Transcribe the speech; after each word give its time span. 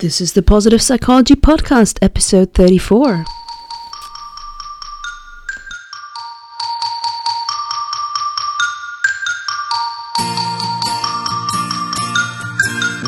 This 0.00 0.20
is 0.20 0.34
the 0.34 0.42
Positive 0.42 0.80
Psychology 0.80 1.34
Podcast, 1.34 1.98
episode 2.02 2.54
34. 2.54 3.24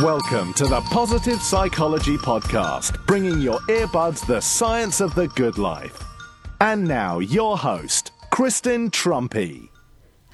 Welcome 0.02 0.52
to 0.54 0.66
the 0.66 0.80
Positive 0.90 1.40
Psychology 1.40 2.16
Podcast, 2.16 3.06
bringing 3.06 3.40
your 3.40 3.60
earbuds 3.68 4.26
the 4.26 4.40
science 4.40 5.00
of 5.00 5.14
the 5.14 5.28
good 5.28 5.58
life. 5.58 6.02
And 6.60 6.88
now, 6.88 7.20
your 7.20 7.56
host, 7.56 8.10
Kristen 8.32 8.90
Truempy. 8.90 9.68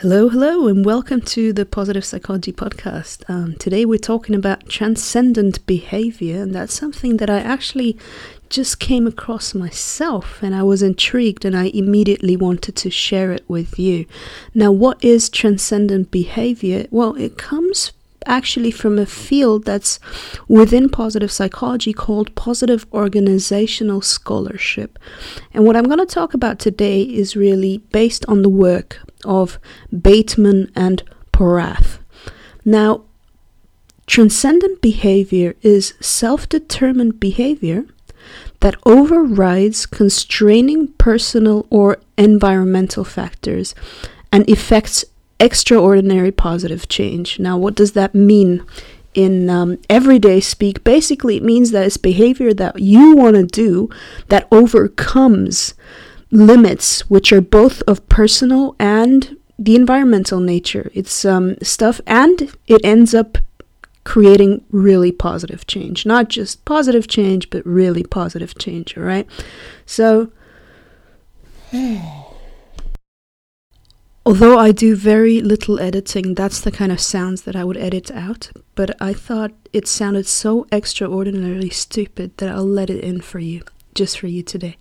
Hello, 0.01 0.29
hello, 0.29 0.69
and 0.69 0.85
welcome 0.85 1.23
to 1.23 1.55
the 1.55 1.65
Positive 1.65 2.05
Psychology 2.05 2.53
Podcast. 2.53 3.25
Um, 3.31 3.55
today 3.55 3.87
we're 3.87 3.97
talking 3.97 4.35
about 4.35 4.69
transcendent 4.69 5.65
behavior, 5.65 6.43
and 6.43 6.55
that's 6.55 6.75
something 6.75 7.17
that 7.17 7.31
I 7.31 7.39
actually 7.39 7.97
just 8.51 8.79
came 8.79 9.07
across 9.07 9.55
myself, 9.55 10.43
and 10.43 10.55
I 10.55 10.65
was 10.65 10.83
intrigued, 10.83 11.47
and 11.47 11.57
I 11.57 11.69
immediately 11.69 12.37
wanted 12.37 12.77
to 12.77 12.91
share 12.91 13.33
it 13.33 13.47
with 13.49 13.79
you. 13.79 14.05
Now, 14.53 14.71
what 14.71 15.03
is 15.03 15.31
transcendent 15.31 16.11
behavior? 16.11 16.87
Well, 16.91 17.15
it 17.15 17.39
comes 17.39 17.93
actually 18.27 18.73
from 18.73 18.99
a 18.99 19.07
field 19.07 19.65
that's 19.65 19.99
within 20.47 20.91
positive 20.91 21.33
psychology 21.33 21.95
called 21.95 22.35
positive 22.35 22.85
organizational 22.93 24.03
scholarship. 24.03 24.99
And 25.55 25.65
what 25.65 25.75
I'm 25.75 25.85
going 25.85 26.01
to 26.01 26.07
talk 26.07 26.35
about 26.35 26.59
today 26.59 27.01
is 27.01 27.35
really 27.35 27.79
based 27.79 28.27
on 28.27 28.43
the 28.43 28.51
work 28.51 29.01
of 29.27 29.59
Bateman 29.93 30.73
and 30.75 31.03
Porath. 31.33 31.99
Now, 32.65 33.03
transcendent 34.07 34.81
behavior 34.81 35.55
is 35.63 35.95
self 36.01 36.49
determined 36.49 37.21
behavior 37.21 37.85
that 38.61 38.77
overrides 38.85 39.87
constraining 39.87 40.89
personal 40.95 41.67
or 41.71 41.99
environmental 42.17 43.05
factors 43.05 43.75
and 44.33 44.49
affects 44.49 45.05
extraordinary 45.39 46.33
positive 46.33 46.89
change. 46.89 47.39
Now, 47.39 47.59
what 47.59 47.75
does 47.75 47.93
that 47.93 48.15
mean? 48.15 48.65
In 49.15 49.49
um, 49.49 49.79
everyday 49.89 50.41
speak, 50.41 50.85
basically, 50.85 51.39
it 51.39 51.43
means 51.43 51.71
that 51.71 51.87
it's 51.87 51.97
behavior 51.97 52.53
that 52.53 52.81
you 52.81 53.17
want 53.17 53.37
to 53.37 53.45
do 53.45 53.89
that 54.29 54.47
overcomes 54.53 55.73
limits, 56.37 57.01
which 57.09 57.33
are 57.33 57.41
both 57.41 57.83
of 57.83 58.07
personal 58.09 58.77
and 58.79 59.37
the 59.59 59.75
environmental 59.75 60.39
nature. 60.39 60.91
It's 60.93 61.25
um, 61.25 61.57
stuff, 61.63 62.01
and 62.07 62.55
it 62.67 62.85
ends 62.85 63.15
up 63.15 63.39
creating 64.05 64.63
really 64.71 65.11
positive 65.11 65.67
change. 65.67 66.07
Not 66.07 66.29
just 66.29 66.65
positive 66.65 67.09
change, 67.09 67.51
but 67.51 67.67
really 67.67 68.05
positive 68.05 68.57
change, 68.59 68.97
all 68.97 69.03
right? 69.03 69.27
So, 69.87 70.31
Although 74.25 74.59
I 74.59 74.73
do 74.73 74.97
very 74.97 75.41
little 75.41 75.79
editing, 75.79 76.35
that's 76.35 76.61
the 76.61 76.73
kind 76.73 76.91
of 76.91 77.01
sounds 77.01 77.43
that 77.43 77.55
I 77.55 77.65
would 77.65 77.77
edit 77.77 78.11
out, 78.11 78.51
but 78.75 79.01
I 79.01 79.13
thought 79.13 79.53
it 79.73 79.87
sounded 79.87 80.27
so 80.27 80.67
extraordinarily 80.73 81.71
stupid 81.71 82.37
that 82.39 82.49
I'll 82.49 82.67
let 82.67 82.91
it 82.91 83.05
in 83.05 83.21
for 83.21 83.39
you, 83.39 83.63
just 83.95 84.19
for 84.19 84.27
you 84.27 84.43
today. 84.43 84.79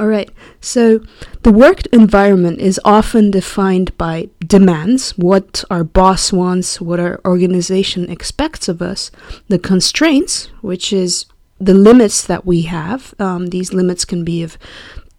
Alright, 0.00 0.30
so 0.62 1.00
the 1.42 1.52
work 1.52 1.84
environment 1.92 2.58
is 2.58 2.80
often 2.86 3.30
defined 3.30 3.94
by 3.98 4.30
demands, 4.40 5.10
what 5.18 5.62
our 5.68 5.84
boss 5.84 6.32
wants, 6.32 6.80
what 6.80 6.98
our 6.98 7.20
organization 7.26 8.10
expects 8.10 8.66
of 8.66 8.80
us, 8.80 9.10
the 9.48 9.58
constraints, 9.58 10.46
which 10.62 10.90
is 10.90 11.26
the 11.60 11.74
limits 11.74 12.26
that 12.26 12.46
we 12.46 12.62
have. 12.62 13.12
Um, 13.18 13.48
these 13.48 13.74
limits 13.74 14.06
can 14.06 14.24
be 14.24 14.42
of 14.42 14.56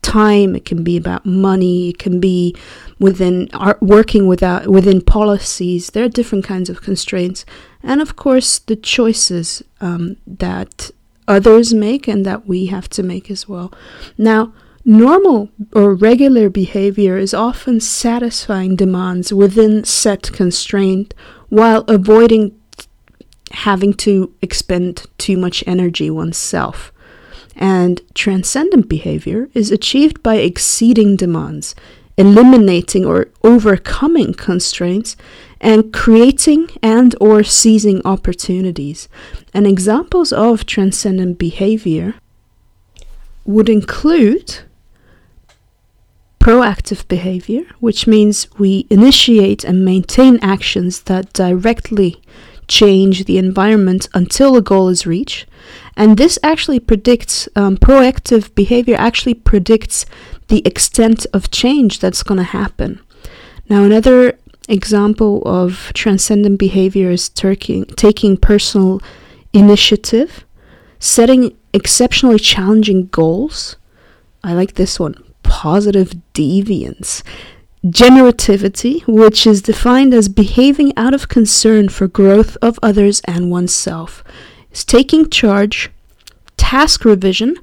time, 0.02 0.55
it 0.55 0.65
can 0.65 0.83
be 0.83 0.97
about 0.97 1.27
money, 1.27 1.89
it 1.89 1.99
can 1.99 2.19
be 2.19 2.55
within 2.97 3.49
our 3.53 3.77
working 3.81 4.25
without 4.25 4.65
within 4.65 4.99
policies. 4.99 5.91
There 5.91 6.05
are 6.05 6.09
different 6.09 6.43
kinds 6.43 6.71
of 6.71 6.81
constraints, 6.81 7.45
and 7.83 8.02
of 8.02 8.15
course 8.15 8.58
the 8.58 8.75
choices 8.75 9.61
um, 9.80 10.17
that 10.25 10.89
others 11.27 11.71
make 11.71 12.08
and 12.08 12.25
that 12.25 12.47
we 12.47 12.65
have 12.65 12.89
to 12.89 13.03
make 13.03 13.30
as 13.30 13.47
well. 13.47 13.71
Now, 14.17 14.53
normal 14.83 15.49
or 15.73 15.93
regular 15.93 16.49
behavior 16.49 17.17
is 17.17 17.33
often 17.33 17.80
satisfying 17.80 18.75
demands 18.75 19.31
within 19.33 19.83
set 19.83 20.31
constraint 20.31 21.14
while 21.49 21.83
avoiding 21.87 22.58
having 23.52 23.93
to 23.93 24.33
expend 24.41 25.05
too 25.17 25.37
much 25.37 25.64
energy 25.67 26.09
oneself. 26.09 26.91
And 27.55 28.02
transcendent 28.14 28.87
behavior 28.87 29.49
is 29.53 29.71
achieved 29.71 30.23
by 30.23 30.36
exceeding 30.36 31.15
demands, 31.15 31.75
eliminating 32.17 33.05
or 33.05 33.27
overcoming 33.43 34.33
constraints, 34.33 35.17
and 35.59 35.93
creating 35.93 36.70
and 36.81 37.14
or 37.21 37.43
seizing 37.43 38.02
opportunities. 38.05 39.08
And 39.53 39.67
examples 39.67 40.31
of 40.31 40.65
transcendent 40.65 41.37
behavior 41.37 42.15
would 43.45 43.70
include 43.70 44.59
proactive 46.41 47.07
behavior, 47.07 47.63
which 47.79 48.07
means 48.07 48.47
we 48.57 48.87
initiate 48.89 49.63
and 49.63 49.85
maintain 49.85 50.39
actions 50.41 51.03
that 51.03 51.31
directly 51.33 52.19
change 52.67 53.25
the 53.25 53.37
environment 53.37 54.09
until 54.13 54.55
a 54.55 54.61
goal 54.61 54.89
is 54.89 55.05
reached. 55.05 55.45
And 55.95 56.17
this 56.17 56.39
actually 56.41 56.79
predicts, 56.79 57.47
um, 57.55 57.77
proactive 57.77 58.55
behavior 58.55 58.95
actually 58.97 59.35
predicts 59.35 60.05
the 60.47 60.65
extent 60.65 61.27
of 61.31 61.52
change 61.52 61.99
that's 61.99 62.23
going 62.23 62.39
to 62.39 62.43
happen. 62.43 62.99
Now, 63.69 63.83
another 63.83 64.39
example 64.67 65.43
of 65.45 65.91
transcendent 65.93 66.58
behavior 66.58 67.11
is 67.11 67.29
taking, 67.29 67.85
taking 67.85 68.35
personal 68.35 68.99
initiative, 69.53 70.43
setting 70.99 71.55
exceptionally 71.71 72.39
challenging 72.39 73.08
goals. 73.08 73.75
I 74.43 74.53
like 74.53 74.73
this 74.73 74.99
one 74.99 75.15
positive 75.52 76.14
deviance 76.34 77.23
generativity, 77.86 79.06
which 79.08 79.48
is 79.48 79.62
defined 79.62 80.14
as 80.14 80.30
behaving 80.30 80.94
out 80.95 81.14
of 81.14 81.28
concern 81.28 81.89
for 81.89 82.08
growth 82.08 82.56
of 82.62 82.80
others 82.84 83.22
and 83.26 83.50
oneself, 83.50 84.23
is 84.72 84.86
taking 84.86 85.30
charge, 85.30 85.89
task 86.58 87.04
revision, 87.04 87.58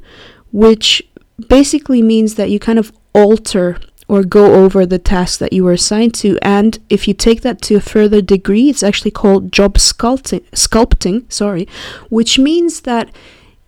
which 0.53 1.03
basically 1.49 2.03
means 2.03 2.35
that 2.35 2.51
you 2.51 2.59
kind 2.59 2.79
of 2.79 2.93
alter 3.15 3.79
or 4.09 4.25
go 4.25 4.55
over 4.55 4.85
the 4.85 4.99
task 4.99 5.39
that 5.39 5.53
you 5.53 5.63
were 5.63 5.73
assigned 5.73 6.15
to. 6.15 6.39
And 6.43 6.79
if 6.89 7.07
you 7.07 7.15
take 7.15 7.43
that 7.43 7.63
to 7.63 7.77
a 7.77 7.81
further 7.81 8.21
degree, 8.21 8.69
it's 8.69 8.83
actually 8.83 9.13
called 9.13 9.53
job 9.53 9.75
sculpting, 9.75 10.45
sculpting, 10.51 11.31
sorry, 11.33 11.69
which 12.09 12.39
means 12.39 12.81
that 12.83 13.15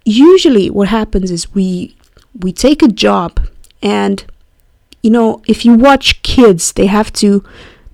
usually 0.05 0.69
what 0.69 0.89
happens 0.89 1.31
is 1.31 1.55
we 1.55 1.97
we 2.39 2.53
take 2.53 2.83
a 2.83 2.89
job 2.89 3.41
and 3.83 4.25
you 5.03 5.11
know, 5.11 5.43
if 5.47 5.65
you 5.65 5.75
watch 5.75 6.23
kids, 6.23 6.73
they 6.73 6.87
have 6.87 7.13
to 7.15 7.45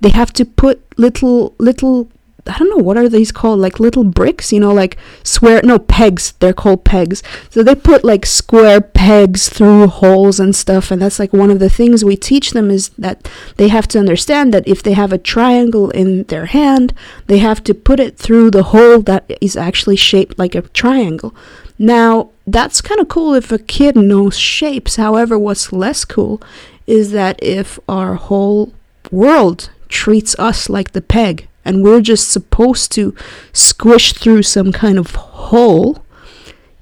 they 0.00 0.10
have 0.10 0.32
to 0.34 0.44
put 0.44 0.82
little 0.98 1.54
little 1.58 2.08
I 2.48 2.58
don't 2.58 2.70
know 2.70 2.76
what 2.76 2.96
are 2.96 3.08
these 3.08 3.32
called? 3.32 3.58
Like 3.58 3.80
little 3.80 4.04
bricks 4.04 4.52
you 4.52 4.60
know 4.60 4.72
like 4.72 4.96
square 5.22 5.60
no 5.62 5.78
pegs. 5.78 6.32
They're 6.40 6.52
called 6.52 6.84
pegs. 6.84 7.22
So 7.50 7.62
they 7.62 7.74
put 7.74 8.04
like 8.04 8.26
square 8.26 8.80
pegs 8.80 9.48
through 9.48 9.88
holes 9.88 10.38
and 10.38 10.54
stuff. 10.54 10.90
And 10.90 11.00
that's 11.00 11.18
like 11.18 11.32
one 11.32 11.50
of 11.50 11.58
the 11.58 11.70
things 11.70 12.04
we 12.04 12.16
teach 12.16 12.50
them 12.50 12.70
is 12.70 12.90
that 12.90 13.28
they 13.56 13.68
have 13.68 13.88
to 13.88 13.98
understand 13.98 14.52
that 14.54 14.66
if 14.66 14.82
they 14.82 14.92
have 14.92 15.12
a 15.12 15.18
triangle 15.18 15.90
in 15.90 16.24
their 16.24 16.46
hand 16.46 16.92
they 17.26 17.38
have 17.38 17.62
to 17.64 17.74
put 17.74 18.00
it 18.00 18.16
through 18.16 18.50
the 18.50 18.64
hole 18.64 19.00
that 19.02 19.24
is 19.40 19.56
actually 19.56 19.96
shaped 19.96 20.38
like 20.38 20.54
a 20.54 20.62
triangle 20.62 21.34
now 21.78 22.30
that's 22.46 22.80
kind 22.80 23.00
of 23.00 23.08
cool 23.08 23.34
if 23.34 23.52
a 23.52 23.58
kid 23.58 23.96
knows 23.96 24.38
shapes 24.38 24.96
however 24.96 25.38
what's 25.38 25.72
less 25.72 26.04
cool 26.04 26.40
is 26.86 27.10
that 27.10 27.38
if 27.42 27.78
our 27.88 28.14
whole 28.14 28.72
world 29.10 29.70
treats 29.88 30.38
us 30.38 30.68
like 30.68 30.92
the 30.92 31.02
peg 31.02 31.48
and 31.64 31.82
we're 31.82 32.00
just 32.00 32.30
supposed 32.30 32.92
to 32.92 33.14
squish 33.52 34.12
through 34.12 34.42
some 34.42 34.72
kind 34.72 34.98
of 34.98 35.14
hole 35.14 36.04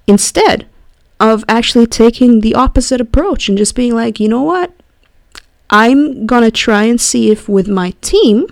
instead 0.06 0.66
of 1.18 1.44
actually 1.48 1.86
taking 1.86 2.40
the 2.40 2.54
opposite 2.54 3.00
approach 3.00 3.48
and 3.48 3.56
just 3.56 3.74
being 3.74 3.94
like, 3.94 4.20
you 4.20 4.28
know 4.28 4.42
what? 4.42 4.72
I'm 5.70 6.26
gonna 6.26 6.50
try 6.50 6.84
and 6.84 7.00
see 7.00 7.30
if 7.30 7.48
with 7.48 7.66
my 7.66 7.94
team, 8.02 8.46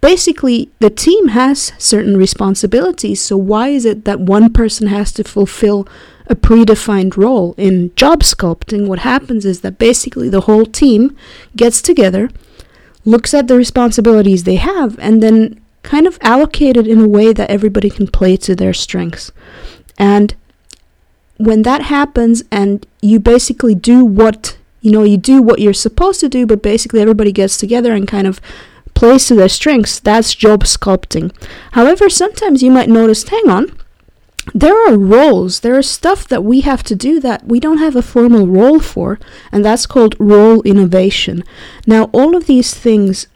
basically, 0.00 0.70
the 0.78 0.90
team 0.90 1.28
has 1.28 1.72
certain 1.78 2.16
responsibilities. 2.16 3.20
So, 3.20 3.36
why 3.36 3.68
is 3.68 3.84
it 3.84 4.04
that 4.04 4.20
one 4.20 4.52
person 4.52 4.88
has 4.88 5.12
to 5.12 5.24
fulfill 5.24 5.86
a 6.28 6.36
predefined 6.36 7.16
role. 7.16 7.54
In 7.56 7.94
job 7.96 8.20
sculpting, 8.20 8.86
what 8.86 9.00
happens 9.00 9.44
is 9.44 9.62
that 9.62 9.78
basically 9.78 10.28
the 10.28 10.42
whole 10.42 10.66
team 10.66 11.16
gets 11.56 11.82
together, 11.82 12.30
looks 13.04 13.34
at 13.34 13.48
the 13.48 13.56
responsibilities 13.56 14.44
they 14.44 14.56
have, 14.56 14.98
and 14.98 15.22
then 15.22 15.60
kind 15.82 16.06
of 16.06 16.18
allocate 16.20 16.76
it 16.76 16.86
in 16.86 17.00
a 17.00 17.08
way 17.08 17.32
that 17.32 17.50
everybody 17.50 17.88
can 17.88 18.06
play 18.06 18.36
to 18.36 18.54
their 18.54 18.74
strengths. 18.74 19.32
And 19.96 20.34
when 21.38 21.62
that 21.62 21.82
happens 21.82 22.42
and 22.50 22.86
you 23.00 23.18
basically 23.18 23.74
do 23.74 24.04
what 24.04 24.56
you 24.80 24.90
know 24.90 25.04
you 25.04 25.16
do 25.16 25.40
what 25.40 25.60
you're 25.60 25.72
supposed 25.72 26.18
to 26.20 26.28
do 26.28 26.46
but 26.46 26.62
basically 26.62 27.00
everybody 27.00 27.30
gets 27.30 27.56
together 27.56 27.92
and 27.92 28.08
kind 28.08 28.26
of 28.26 28.40
plays 28.98 29.28
to 29.28 29.34
their 29.36 29.48
strengths 29.48 30.00
that's 30.00 30.34
job 30.34 30.64
sculpting. 30.64 31.30
However 31.78 32.10
sometimes 32.10 32.64
you 32.64 32.70
might 32.72 32.88
notice 32.88 33.22
hang 33.28 33.48
on 33.48 33.64
there 34.52 34.76
are 34.88 34.98
roles 34.98 35.60
there 35.60 35.78
is 35.78 35.88
stuff 35.88 36.26
that 36.26 36.42
we 36.42 36.62
have 36.62 36.82
to 36.82 36.96
do 36.96 37.20
that 37.20 37.46
we 37.46 37.60
don't 37.60 37.78
have 37.78 37.94
a 37.94 38.02
formal 38.02 38.46
role 38.46 38.80
for 38.80 39.20
and 39.52 39.64
that's 39.64 39.86
called 39.86 40.16
role 40.18 40.62
innovation. 40.62 41.44
Now 41.86 42.10
all 42.12 42.36
of 42.36 42.46
these 42.46 42.74
things 42.74 43.28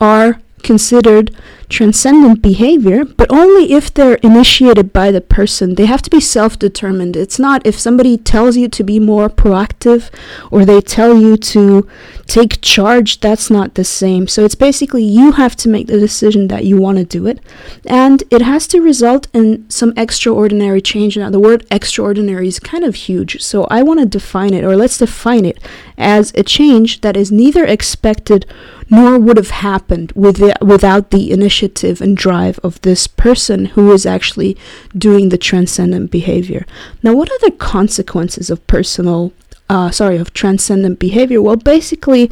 are 0.00 0.40
considered 0.62 1.36
transcendent 1.68 2.42
behavior, 2.42 3.04
but 3.04 3.30
only 3.30 3.72
if 3.72 3.92
they're 3.92 4.16
initiated 4.16 4.92
by 4.92 5.10
the 5.10 5.20
person. 5.20 5.74
They 5.74 5.86
have 5.86 6.02
to 6.02 6.10
be 6.10 6.20
self 6.20 6.58
determined. 6.58 7.16
It's 7.16 7.38
not 7.38 7.66
if 7.66 7.78
somebody 7.78 8.16
tells 8.16 8.56
you 8.56 8.68
to 8.68 8.84
be 8.84 8.98
more 8.98 9.28
proactive 9.28 10.10
or 10.50 10.64
they 10.64 10.80
tell 10.80 11.16
you 11.18 11.36
to 11.36 11.88
take 12.26 12.60
charge, 12.60 13.20
that's 13.20 13.50
not 13.50 13.74
the 13.74 13.84
same. 13.84 14.26
So 14.26 14.44
it's 14.44 14.54
basically 14.54 15.04
you 15.04 15.32
have 15.32 15.56
to 15.56 15.68
make 15.68 15.86
the 15.86 15.98
decision 15.98 16.48
that 16.48 16.64
you 16.64 16.76
want 16.76 16.98
to 16.98 17.04
do 17.04 17.26
it, 17.26 17.40
and 17.86 18.22
it 18.30 18.42
has 18.42 18.66
to 18.68 18.80
result 18.80 19.28
in 19.32 19.68
some 19.70 19.92
extraordinary 19.96 20.80
change. 20.80 21.16
Now, 21.16 21.30
the 21.30 21.40
word 21.40 21.66
extraordinary 21.70 22.48
is 22.48 22.58
kind 22.58 22.84
of 22.84 22.94
huge, 22.94 23.42
so 23.42 23.64
I 23.70 23.82
want 23.82 24.00
to 24.00 24.06
define 24.06 24.54
it, 24.54 24.64
or 24.64 24.76
let's 24.76 24.98
define 24.98 25.44
it 25.44 25.58
as 25.96 26.32
a 26.34 26.42
change 26.42 27.00
that 27.02 27.16
is 27.16 27.30
neither 27.30 27.64
expected 27.64 28.46
nor 28.90 29.18
would 29.18 29.36
have 29.36 29.50
happened 29.50 30.12
with 30.14 30.40
it, 30.40 30.56
without 30.60 31.10
the 31.10 31.30
initiative 31.54 32.00
and 32.00 32.16
drive 32.16 32.58
of 32.62 32.80
this 32.82 33.06
person 33.06 33.66
who 33.76 33.92
is 33.92 34.04
actually 34.06 34.56
doing 34.96 35.28
the 35.28 35.38
transcendent 35.38 36.10
behavior. 36.10 36.64
Now, 37.02 37.14
what 37.14 37.30
are 37.30 37.38
the 37.40 37.52
consequences 37.52 38.50
of 38.50 38.66
personal, 38.66 39.32
uh, 39.68 39.90
sorry, 39.90 40.16
of 40.16 40.32
transcendent 40.32 40.98
behavior? 40.98 41.40
Well, 41.40 41.56
basically, 41.56 42.30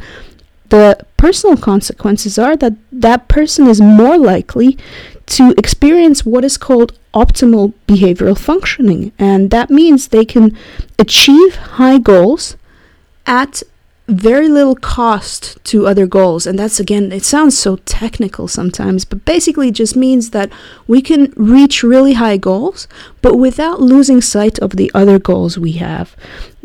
the 0.69 0.97
personal 1.15 1.55
consequences 1.55 2.37
are 2.37 2.57
that 2.57 2.73
that 2.91 3.27
person 3.27 3.67
is 3.67 3.79
more 3.79 4.17
likely 4.17 4.77
to 5.37 5.53
experience 5.57 6.25
what 6.25 6.43
is 6.43 6.57
called 6.57 6.91
optimal 7.13 7.73
behavioral 7.87 8.37
functioning. 8.37 9.11
And 9.17 9.51
that 9.51 9.69
means 9.69 10.07
they 10.07 10.25
can 10.25 10.57
achieve 10.99 11.55
high 11.79 11.99
goals 11.99 12.57
at 13.25 13.63
very 14.07 14.49
little 14.49 14.75
cost 14.75 15.63
to 15.63 15.87
other 15.87 16.05
goals. 16.05 16.45
And 16.45 16.59
that's 16.59 16.79
again, 16.79 17.11
it 17.11 17.23
sounds 17.23 17.57
so 17.57 17.77
technical 17.77 18.47
sometimes, 18.47 19.05
but 19.05 19.25
basically 19.25 19.71
just 19.71 19.95
means 19.95 20.31
that 20.31 20.51
we 20.87 21.01
can 21.01 21.33
reach 21.35 21.83
really 21.83 22.13
high 22.13 22.37
goals, 22.37 22.87
but 23.21 23.37
without 23.37 23.81
losing 23.81 24.21
sight 24.21 24.59
of 24.59 24.71
the 24.71 24.91
other 24.93 25.19
goals 25.19 25.57
we 25.57 25.73
have. 25.73 26.15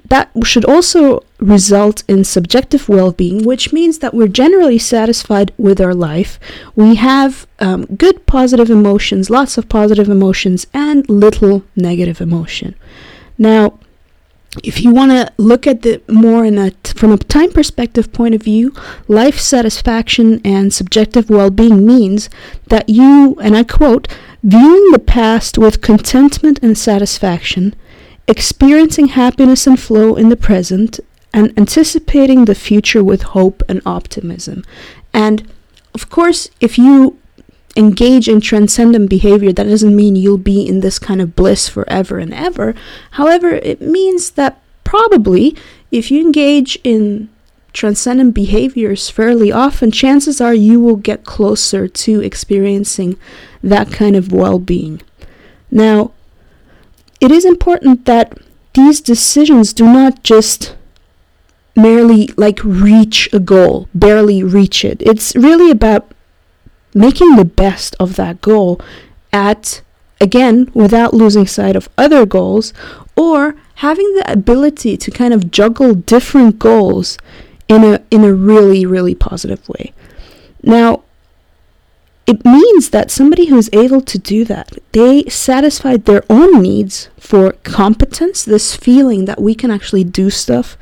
That 0.07 0.31
should 0.43 0.65
also 0.65 1.23
result 1.39 2.03
in 2.09 2.25
subjective 2.25 2.89
well 2.89 3.13
being, 3.13 3.45
which 3.45 3.73
means 3.73 3.99
that 3.99 4.15
we're 4.15 4.29
generally 4.29 4.79
satisfied 4.79 5.53
with 5.59 5.81
our 5.81 5.95
life. 5.95 6.41
We 6.75 6.95
have 6.95 7.47
um, 7.61 7.85
good 7.85 8.25
positive 8.27 8.71
emotions, 8.71 9.29
lots 9.29 9.59
of 9.59 9.69
positive 9.69 10.09
emotions, 10.09 10.67
and 10.73 11.09
little 11.11 11.63
negative 11.77 12.23
emotion. 12.23 12.75
Now, 13.37 13.79
if 14.65 14.81
you 14.83 14.93
want 14.93 15.13
to 15.13 15.31
look 15.37 15.67
at 15.67 15.83
the 15.83 16.01
more 16.09 16.45
in 16.45 16.57
a 16.59 16.71
t- 16.71 16.93
from 16.95 17.13
a 17.13 17.19
time 17.19 17.53
perspective 17.53 18.13
point 18.13 18.35
of 18.35 18.43
view, 18.43 18.73
life 19.07 19.39
satisfaction 19.39 20.41
and 20.45 20.73
subjective 20.73 21.29
well-being 21.29 21.87
means 21.87 22.31
that 22.69 22.89
you, 22.89 23.37
and 23.43 23.57
I 23.57 23.63
quote, 23.63 24.09
viewing 24.43 24.91
the 24.93 24.99
past 24.99 25.59
with 25.59 25.83
contentment 25.83 26.61
and 26.63 26.79
satisfaction, 26.79 27.75
experiencing 28.27 29.09
happiness 29.09 29.67
and 29.67 29.79
flow 29.79 30.17
in 30.17 30.29
the 30.29 30.37
present, 30.37 30.99
and 31.33 31.53
anticipating 31.59 32.47
the 32.47 32.55
future 32.55 33.05
with 33.05 33.23
hope 33.23 33.63
and 33.69 33.83
optimism. 33.85 34.65
And 35.13 35.47
of 35.95 36.09
course, 36.09 36.49
if 36.61 36.79
you 36.79 37.19
engage 37.77 38.29
in 38.29 38.41
transcendent 38.41 39.09
behavior, 39.09 39.53
that 39.53 39.65
doesn't 39.65 39.95
mean 39.95 40.17
you'll 40.17 40.39
be 40.39 40.67
in 40.67 40.81
this 40.81 40.99
kind 40.99 41.21
of 41.21 41.37
bliss 41.37 41.69
forever 41.69 42.19
and 42.19 42.35
ever. 42.35 42.75
However, 43.13 43.51
it 43.51 43.81
means 43.81 44.31
that 44.31 44.61
probably 44.85 45.57
if 45.91 46.11
you 46.11 46.21
engage 46.21 46.79
in 46.85 47.29
transcendent 47.73 48.35
behaviors 48.35 49.11
fairly 49.11 49.53
often, 49.53 49.91
chances 49.91 50.41
are 50.41 50.55
you 50.55 50.81
will 50.81 50.97
get 50.97 51.25
closer 51.25 51.87
to 51.87 52.21
experiencing 52.21 53.19
that 53.63 53.93
kind 53.93 54.17
of 54.17 54.33
well 54.33 54.59
being. 54.59 55.01
Now, 55.71 56.13
it 57.21 57.31
is 57.31 57.45
important 57.45 58.05
that 58.07 58.39
these 58.75 59.01
decisions 59.01 59.73
do 59.73 59.85
not 59.85 60.23
just 60.23 60.75
merely 61.77 62.29
like 62.37 62.61
reach 62.65 63.29
a 63.33 63.41
goal, 63.41 63.89
barely 63.95 64.43
reach 64.43 64.85
it. 64.85 65.01
It's 65.03 65.37
really 65.37 65.71
about 65.71 66.11
making 66.99 67.37
the 67.37 67.45
best 67.45 67.95
of 68.01 68.17
that 68.17 68.41
goal 68.41 68.81
at 69.33 69.81
again 70.21 70.71
without 70.75 71.15
losing 71.15 71.47
sight 71.47 71.77
of 71.77 71.89
other 71.97 72.27
goals 72.27 72.73
or 73.17 73.55
having 73.77 74.15
the 74.15 74.31
ability 74.31 74.97
to 74.97 75.11
kind 75.11 75.33
of 75.33 75.51
juggle 75.51 75.95
different 75.95 76.59
goals 76.59 77.17
in 77.69 77.85
a 77.85 78.03
in 78.11 78.25
a 78.25 78.33
really 78.33 78.85
really 78.85 79.15
positive 79.15 79.67
way. 79.69 79.93
Now 80.63 81.05
it 82.27 82.45
means 82.45 82.91
that 82.91 83.11
somebody 83.11 83.47
who's 83.47 83.71
able 83.73 84.01
to 84.03 84.19
do 84.19 84.45
that 84.45 84.73
they 84.93 85.23
satisfied 85.25 86.05
their 86.05 86.25
own 86.29 86.61
needs 86.61 87.09
for 87.19 87.53
competence 87.63 88.45
this 88.45 88.75
feeling 88.75 89.25
that 89.25 89.41
we 89.41 89.55
can 89.55 89.71
actually 89.71 90.05
do 90.05 90.31
stuff 90.31 90.77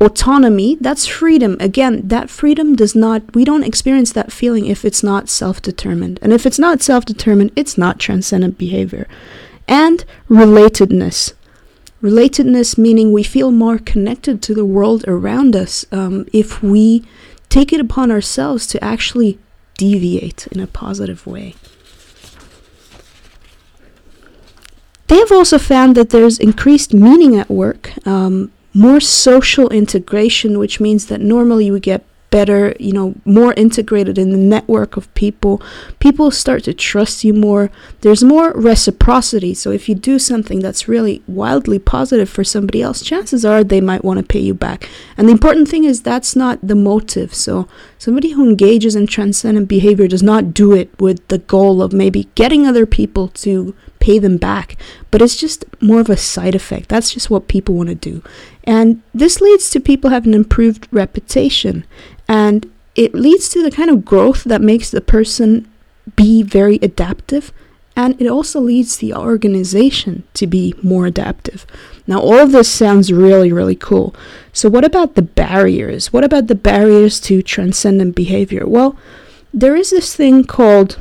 autonomy 0.00 0.76
that's 0.80 1.06
freedom. 1.06 1.56
Again 1.58 2.06
that 2.08 2.28
freedom 2.30 2.76
does 2.76 2.94
not 2.94 3.34
we 3.34 3.44
don't 3.44 3.64
experience 3.64 4.12
that 4.12 4.32
feeling 4.32 4.66
if 4.66 4.84
it's 4.84 5.02
not 5.02 5.28
self-determined. 5.28 6.18
And 6.22 6.32
if 6.32 6.44
it's 6.46 6.58
not 6.58 6.82
self-determined 6.82 7.52
it's 7.56 7.78
not 7.78 7.98
transcendent 7.98 8.58
behavior. 8.58 9.08
And 9.66 10.04
relatedness. 10.28 11.32
Relatedness 12.02 12.76
meaning 12.76 13.10
we 13.10 13.22
feel 13.22 13.50
more 13.50 13.78
connected 13.78 14.42
to 14.42 14.54
the 14.54 14.66
world 14.66 15.04
around 15.08 15.56
us 15.56 15.86
um, 15.90 16.26
if 16.32 16.62
we 16.62 17.02
take 17.48 17.72
it 17.72 17.80
upon 17.80 18.10
ourselves 18.10 18.66
to 18.66 18.84
actually 18.84 19.38
deviate 19.78 20.46
in 20.48 20.60
a 20.60 20.66
positive 20.66 21.26
way. 21.26 21.54
They 25.08 25.18
have 25.18 25.32
also 25.32 25.58
found 25.58 25.96
that 25.96 26.10
there's 26.10 26.38
increased 26.38 26.92
meaning 26.92 27.36
at 27.36 27.48
work 27.48 27.92
um, 28.06 28.52
more 28.76 29.00
social 29.00 29.68
integration, 29.70 30.58
which 30.58 30.80
means 30.80 31.06
that 31.06 31.20
normally 31.20 31.70
we 31.70 31.80
get 31.80 32.04
better, 32.30 32.74
you 32.78 32.92
know, 32.92 33.14
more 33.24 33.54
integrated 33.54 34.18
in 34.18 34.30
the 34.30 34.36
network 34.36 34.98
of 34.98 35.12
people. 35.14 35.62
People 36.00 36.30
start 36.30 36.64
to 36.64 36.74
trust 36.74 37.24
you 37.24 37.32
more. 37.32 37.70
There's 38.02 38.22
more 38.22 38.52
reciprocity. 38.52 39.54
So 39.54 39.70
if 39.70 39.88
you 39.88 39.94
do 39.94 40.18
something 40.18 40.60
that's 40.60 40.88
really 40.88 41.22
wildly 41.26 41.78
positive 41.78 42.28
for 42.28 42.44
somebody 42.44 42.82
else, 42.82 43.02
chances 43.02 43.44
are 43.46 43.64
they 43.64 43.80
might 43.80 44.04
want 44.04 44.18
to 44.18 44.26
pay 44.26 44.40
you 44.40 44.52
back. 44.52 44.86
And 45.16 45.26
the 45.26 45.32
important 45.32 45.68
thing 45.68 45.84
is 45.84 46.02
that's 46.02 46.36
not 46.36 46.58
the 46.60 46.74
motive. 46.74 47.32
So 47.32 47.68
somebody 47.96 48.32
who 48.32 48.46
engages 48.46 48.94
in 48.94 49.06
transcendent 49.06 49.68
behavior 49.68 50.06
does 50.06 50.22
not 50.22 50.52
do 50.52 50.74
it 50.74 50.90
with 51.00 51.26
the 51.28 51.38
goal 51.38 51.80
of 51.80 51.94
maybe 51.94 52.28
getting 52.34 52.66
other 52.66 52.84
people 52.84 53.28
to 53.28 53.74
pay 54.06 54.18
them 54.20 54.36
back, 54.36 54.76
but 55.10 55.20
it's 55.20 55.36
just 55.36 55.64
more 55.80 56.00
of 56.00 56.08
a 56.08 56.16
side 56.16 56.54
effect. 56.54 56.88
That's 56.88 57.12
just 57.12 57.28
what 57.28 57.48
people 57.48 57.74
want 57.74 57.88
to 57.88 57.94
do. 57.94 58.22
And 58.66 59.02
this 59.14 59.40
leads 59.40 59.70
to 59.70 59.80
people 59.80 60.10
having 60.10 60.34
improved 60.34 60.88
reputation. 60.90 61.84
And 62.28 62.70
it 62.94 63.14
leads 63.14 63.48
to 63.50 63.62
the 63.62 63.70
kind 63.70 63.90
of 63.90 64.04
growth 64.04 64.44
that 64.44 64.60
makes 64.60 64.90
the 64.90 65.00
person 65.00 65.70
be 66.16 66.42
very 66.42 66.76
adaptive. 66.82 67.52
And 67.94 68.20
it 68.20 68.26
also 68.26 68.60
leads 68.60 68.96
the 68.96 69.14
organization 69.14 70.24
to 70.34 70.46
be 70.46 70.74
more 70.82 71.06
adaptive. 71.06 71.64
Now, 72.06 72.20
all 72.20 72.38
of 72.38 72.52
this 72.52 72.68
sounds 72.68 73.12
really, 73.12 73.50
really 73.52 73.74
cool. 73.74 74.14
So, 74.52 74.68
what 74.68 74.84
about 74.84 75.14
the 75.14 75.22
barriers? 75.22 76.12
What 76.12 76.24
about 76.24 76.46
the 76.48 76.54
barriers 76.54 77.18
to 77.20 77.42
transcendent 77.42 78.14
behavior? 78.14 78.66
Well, 78.66 78.96
there 79.52 79.74
is 79.74 79.90
this 79.90 80.14
thing 80.14 80.44
called 80.44 80.98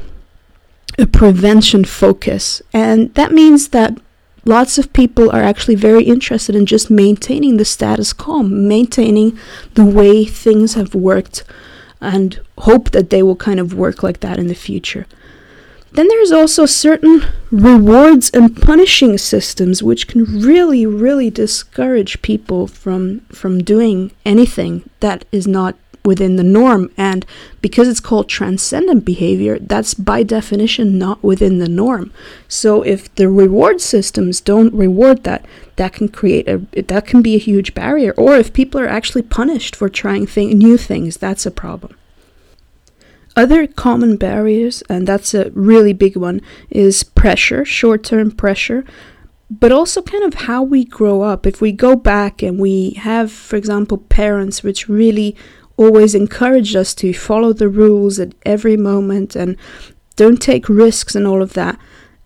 a 0.98 1.06
prevention 1.06 1.84
focus, 1.84 2.62
and 2.72 3.14
that 3.16 3.34
means 3.34 3.70
that 3.70 3.98
lots 4.46 4.78
of 4.78 4.94
people 4.94 5.30
are 5.32 5.42
actually 5.44 5.76
very 5.76 6.04
interested 6.04 6.56
in 6.56 6.66
just 6.66 6.90
maintaining 6.90 7.58
the 7.58 7.66
status 7.66 8.14
quo, 8.14 8.44
maintaining 8.44 9.38
the 9.74 9.86
way 9.86 10.24
things 10.26 10.76
have 10.76 10.96
worked, 10.96 11.44
and 12.00 12.40
hope 12.60 12.92
that 12.92 13.10
they 13.10 13.24
will 13.24 13.36
kind 13.36 13.60
of 13.60 13.74
work 13.74 14.04
like 14.04 14.20
that 14.22 14.40
in 14.40 14.48
the 14.48 14.56
future. 14.56 15.06
Then 15.96 16.10
there's 16.10 16.32
also 16.32 16.66
certain 16.66 17.24
rewards 17.52 18.30
and 18.32 18.62
punishing 18.62 19.18
systems 19.18 19.82
which 19.82 20.08
can 20.08 20.42
really, 20.42 20.86
really 20.86 21.30
discourage 21.30 22.22
people 22.22 22.68
from 22.68 23.22
from 23.32 23.64
doing 23.64 24.12
anything 24.26 24.90
that 25.00 25.24
is 25.32 25.48
not 25.48 25.76
within 26.06 26.36
the 26.36 26.44
norm. 26.44 26.92
And 26.98 27.26
because 27.62 27.88
it's 27.88 28.00
called 28.00 28.30
transcendent 28.30 29.04
behavior, 29.04 29.60
that's 29.60 29.94
by 29.94 30.24
definition 30.24 30.98
not 30.98 31.24
within 31.24 31.60
the 31.60 31.68
norm. 31.68 32.14
So 32.48 32.82
if 32.84 33.14
the 33.16 33.28
reward 33.28 33.82
systems 33.82 34.40
don't 34.40 34.74
reward 34.74 35.24
that, 35.24 35.46
that 35.76 35.94
can 35.94 36.08
create 36.08 36.48
a 36.48 36.58
that 36.84 37.06
can 37.06 37.22
be 37.22 37.36
a 37.36 37.40
huge 37.40 37.74
barrier. 37.74 38.14
Or 38.18 38.38
if 38.38 38.54
people 38.54 38.80
are 38.80 38.88
actually 38.88 39.24
punished 39.24 39.76
for 39.76 39.90
trying 39.90 40.28
thing, 40.28 40.58
new 40.58 40.78
things, 40.78 41.18
that's 41.18 41.46
a 41.46 41.52
problem. 41.52 41.98
Other 43.36 43.68
common 43.68 44.16
barriers, 44.16 44.82
and 44.84 45.06
that's 45.06 45.34
a 45.34 45.52
really 45.52 45.92
big 45.92 46.16
one, 46.16 46.40
is 46.70 47.04
pressure, 47.04 47.66
short 47.66 48.04
term 48.04 48.32
pressure, 48.32 48.86
but 49.50 49.74
also 49.74 50.02
kind 50.02 50.24
of 50.24 50.46
how 50.46 50.64
we 50.64 50.86
grow 50.86 51.22
up. 51.22 51.46
If 51.46 51.60
we 51.60 51.74
go 51.74 51.96
back 51.98 52.42
and 52.42 52.60
we 52.60 52.92
have, 52.92 53.32
for 53.32 53.58
example, 53.58 53.98
parents 53.98 54.64
which 54.64 54.88
really 54.88 55.36
always 55.78 56.16
encouraged 56.16 56.76
us 56.76 56.94
to 56.96 57.14
follow 57.14 57.54
the 57.54 57.70
rules 57.70 58.20
at 58.20 58.34
every 58.46 58.78
moment 58.78 59.36
and 59.36 59.58
don't 60.16 60.42
take 60.42 60.70
risks 60.70 61.16
and 61.16 61.28
all 61.28 61.42
of 61.42 61.54
that. 61.54 61.78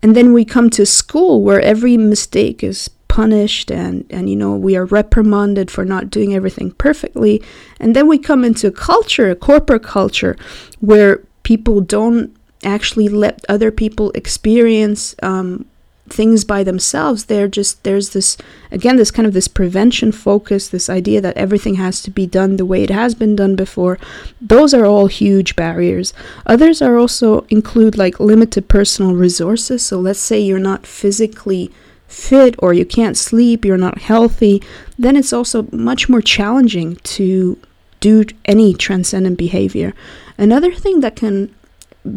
And 0.02 0.16
then 0.16 0.32
we 0.32 0.44
come 0.44 0.70
to 0.70 0.86
school 0.86 1.42
where 1.42 1.60
every 1.60 1.96
mistake 1.96 2.62
is 2.62 2.88
punished 3.08 3.72
and, 3.72 4.06
and 4.08 4.30
you 4.30 4.36
know 4.36 4.54
we 4.54 4.76
are 4.76 4.84
reprimanded 4.84 5.68
for 5.68 5.84
not 5.84 6.10
doing 6.10 6.32
everything 6.32 6.70
perfectly 6.70 7.42
and 7.80 7.96
then 7.96 8.06
we 8.06 8.16
come 8.16 8.44
into 8.44 8.68
a 8.68 8.70
culture 8.70 9.28
a 9.28 9.34
corporate 9.34 9.82
culture 9.82 10.36
where 10.78 11.20
people 11.42 11.80
don't 11.80 12.32
actually 12.62 13.08
let 13.08 13.44
other 13.48 13.72
people 13.72 14.12
experience 14.12 15.16
um, 15.24 15.66
things 16.12 16.44
by 16.44 16.62
themselves 16.64 17.26
they're 17.26 17.48
just 17.48 17.82
there's 17.84 18.10
this 18.10 18.36
again 18.70 18.96
this 18.96 19.10
kind 19.10 19.26
of 19.26 19.32
this 19.32 19.48
prevention 19.48 20.12
focus 20.12 20.68
this 20.68 20.90
idea 20.90 21.20
that 21.20 21.36
everything 21.36 21.76
has 21.76 22.02
to 22.02 22.10
be 22.10 22.26
done 22.26 22.56
the 22.56 22.66
way 22.66 22.82
it 22.82 22.90
has 22.90 23.14
been 23.14 23.36
done 23.36 23.56
before. 23.56 23.98
Those 24.40 24.74
are 24.74 24.84
all 24.84 25.06
huge 25.06 25.56
barriers. 25.56 26.12
Others 26.46 26.82
are 26.82 26.96
also 26.96 27.46
include 27.48 27.96
like 27.96 28.20
limited 28.20 28.68
personal 28.68 29.14
resources. 29.14 29.84
So 29.84 29.98
let's 29.98 30.20
say 30.20 30.38
you're 30.40 30.58
not 30.58 30.86
physically 30.86 31.70
fit 32.06 32.54
or 32.58 32.72
you 32.72 32.84
can't 32.84 33.16
sleep, 33.16 33.64
you're 33.64 33.76
not 33.76 33.98
healthy, 33.98 34.62
then 34.98 35.16
it's 35.16 35.32
also 35.32 35.68
much 35.70 36.08
more 36.08 36.20
challenging 36.20 36.96
to 36.96 37.58
do 38.00 38.24
any 38.44 38.74
transcendent 38.74 39.38
behavior. 39.38 39.94
Another 40.36 40.72
thing 40.72 41.00
that 41.00 41.16
can 41.16 41.54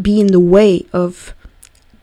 be 0.02 0.20
in 0.20 0.28
the 0.28 0.40
way 0.40 0.86
of 0.94 1.34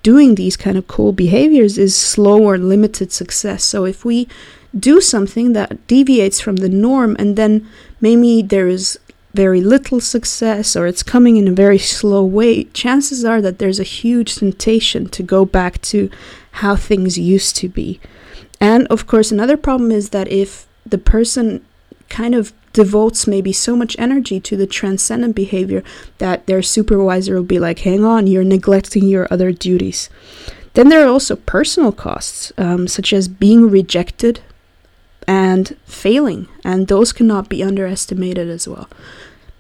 doing 0.03 0.35
these 0.35 0.57
kind 0.57 0.77
of 0.77 0.89
cool 0.89 1.13
behaviors 1.13 1.79
is 1.79 1.97
slow 1.97 2.43
or 2.43 2.59
limited 2.59 3.13
success. 3.13 3.65
So 3.65 3.85
if 3.85 4.05
we 4.05 4.29
do 4.79 5.01
something 5.01 5.53
that 5.53 5.87
deviates 5.87 6.41
from 6.41 6.57
the 6.57 6.69
norm 6.69 7.17
and 7.19 7.37
then 7.37 7.69
maybe 8.01 8.43
there 8.43 8.69
is 8.69 8.99
very 9.35 9.61
little 9.61 10.01
success 10.01 10.75
or 10.75 10.87
it's 10.87 11.03
coming 11.03 11.37
in 11.37 11.47
a 11.47 11.53
very 11.53 11.79
slow 11.79 12.25
way, 12.25 12.65
chances 12.65 13.25
are 13.25 13.41
that 13.43 13.59
there's 13.59 13.81
a 13.81 13.85
huge 13.85 14.37
temptation 14.37 15.09
to 15.09 15.23
go 15.23 15.45
back 15.45 15.81
to 15.83 16.11
how 16.53 16.77
things 16.77 17.19
used 17.19 17.57
to 17.57 17.69
be. 17.69 18.01
And 18.61 18.87
of 18.89 19.07
course, 19.07 19.31
another 19.31 19.57
problem 19.57 19.91
is 19.91 20.11
that 20.11 20.29
if 20.29 20.67
the 20.85 20.99
person 20.99 21.65
kind 22.09 22.35
of 22.35 22.53
devotes 22.73 23.27
maybe 23.27 23.53
so 23.53 23.75
much 23.77 23.97
energy 23.99 24.41
to 24.41 24.57
the 24.57 24.67
transcendent 24.67 25.35
behavior 25.35 25.83
that 26.19 26.47
their 26.47 26.63
supervisor 26.63 27.35
will 27.35 27.43
be 27.43 27.59
like, 27.59 27.81
hang 27.81 28.05
on, 28.05 28.27
you're 28.27 28.45
neglecting 28.45 29.05
your 29.05 29.27
other 29.31 29.53
duties. 29.53 30.09
Then 30.75 30.89
there 30.89 31.05
are 31.05 31.09
also 31.09 31.37
personal 31.37 31.93
costs, 31.93 32.53
um, 32.57 32.87
such 32.87 33.13
as 33.13 33.27
being 33.27 33.69
rejected 33.71 34.41
and 35.27 35.77
failing, 35.85 36.49
and 36.65 36.89
those 36.89 37.13
cannot 37.13 37.49
be 37.49 37.63
underestimated 37.63 38.49
as 38.49 38.69
well. 38.69 38.89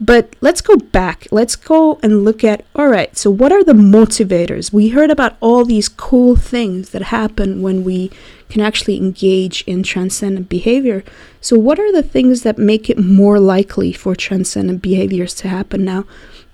But 0.00 0.34
let's 0.40 0.62
go 0.62 0.76
back. 0.76 1.26
Let's 1.30 1.56
go 1.56 2.00
and 2.02 2.24
look 2.24 2.42
at 2.42 2.64
all 2.74 2.88
right, 2.88 3.14
so 3.16 3.30
what 3.30 3.52
are 3.52 3.62
the 3.62 3.74
motivators? 3.74 4.72
We 4.72 4.88
heard 4.88 5.10
about 5.10 5.36
all 5.40 5.66
these 5.66 5.90
cool 5.90 6.36
things 6.36 6.90
that 6.90 7.02
happen 7.02 7.60
when 7.60 7.84
we 7.84 8.10
can 8.48 8.62
actually 8.62 8.96
engage 8.96 9.62
in 9.66 9.82
transcendent 9.82 10.48
behavior. 10.48 11.04
So, 11.42 11.58
what 11.58 11.78
are 11.78 11.92
the 11.92 12.02
things 12.02 12.42
that 12.42 12.56
make 12.56 12.88
it 12.88 12.98
more 12.98 13.38
likely 13.38 13.92
for 13.92 14.16
transcendent 14.16 14.80
behaviors 14.80 15.34
to 15.34 15.48
happen? 15.48 15.84
Now, 15.84 16.06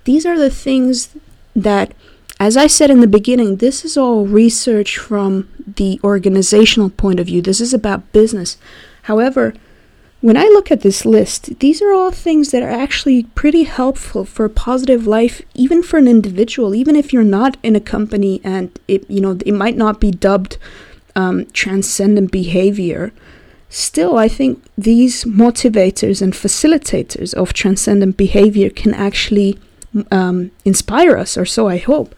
these 0.03 0.25
are 0.25 0.37
the 0.37 0.49
things 0.49 1.15
that, 1.55 1.93
as 2.41 2.57
I 2.57 2.67
said 2.67 2.91
in 2.91 2.99
the 2.99 3.07
beginning, 3.07 3.57
this 3.57 3.85
is 3.85 3.95
all 3.95 4.25
research 4.25 4.97
from 4.97 5.47
the 5.65 6.01
organizational 6.03 6.89
point 6.89 7.19
of 7.21 7.27
view. 7.27 7.41
This 7.41 7.61
is 7.61 7.73
about 7.73 8.11
business. 8.11 8.57
However, 9.03 9.53
when 10.21 10.35
I 10.35 10.43
look 10.45 10.71
at 10.71 10.81
this 10.81 11.05
list, 11.05 11.59
these 11.59 11.81
are 11.81 11.93
all 11.93 12.11
things 12.11 12.51
that 12.51 12.63
are 12.63 12.69
actually 12.69 13.23
pretty 13.35 13.63
helpful 13.63 14.25
for 14.25 14.45
a 14.45 14.49
positive 14.49 15.05
life, 15.05 15.41
even 15.53 15.83
for 15.83 15.97
an 15.97 16.07
individual, 16.07 16.73
even 16.73 16.95
if 16.95 17.13
you're 17.13 17.23
not 17.23 17.57
in 17.61 17.75
a 17.75 17.79
company 17.79 18.41
and 18.43 18.77
it, 18.87 19.09
you 19.09 19.21
know, 19.21 19.37
it 19.45 19.53
might 19.53 19.77
not 19.77 19.99
be 19.99 20.09
dubbed 20.09 20.57
um, 21.15 21.45
transcendent 21.47 22.31
behavior. 22.31 23.11
Still, 23.69 24.17
I 24.17 24.27
think 24.27 24.63
these 24.77 25.23
motivators 25.25 26.21
and 26.21 26.33
facilitators 26.33 27.33
of 27.33 27.53
transcendent 27.53 28.17
behavior 28.17 28.69
can 28.69 28.93
actually 28.93 29.59
um, 30.09 30.51
inspire 30.65 31.15
us, 31.17 31.37
or 31.37 31.45
so 31.45 31.67
I 31.67 31.77
hope. 31.77 32.15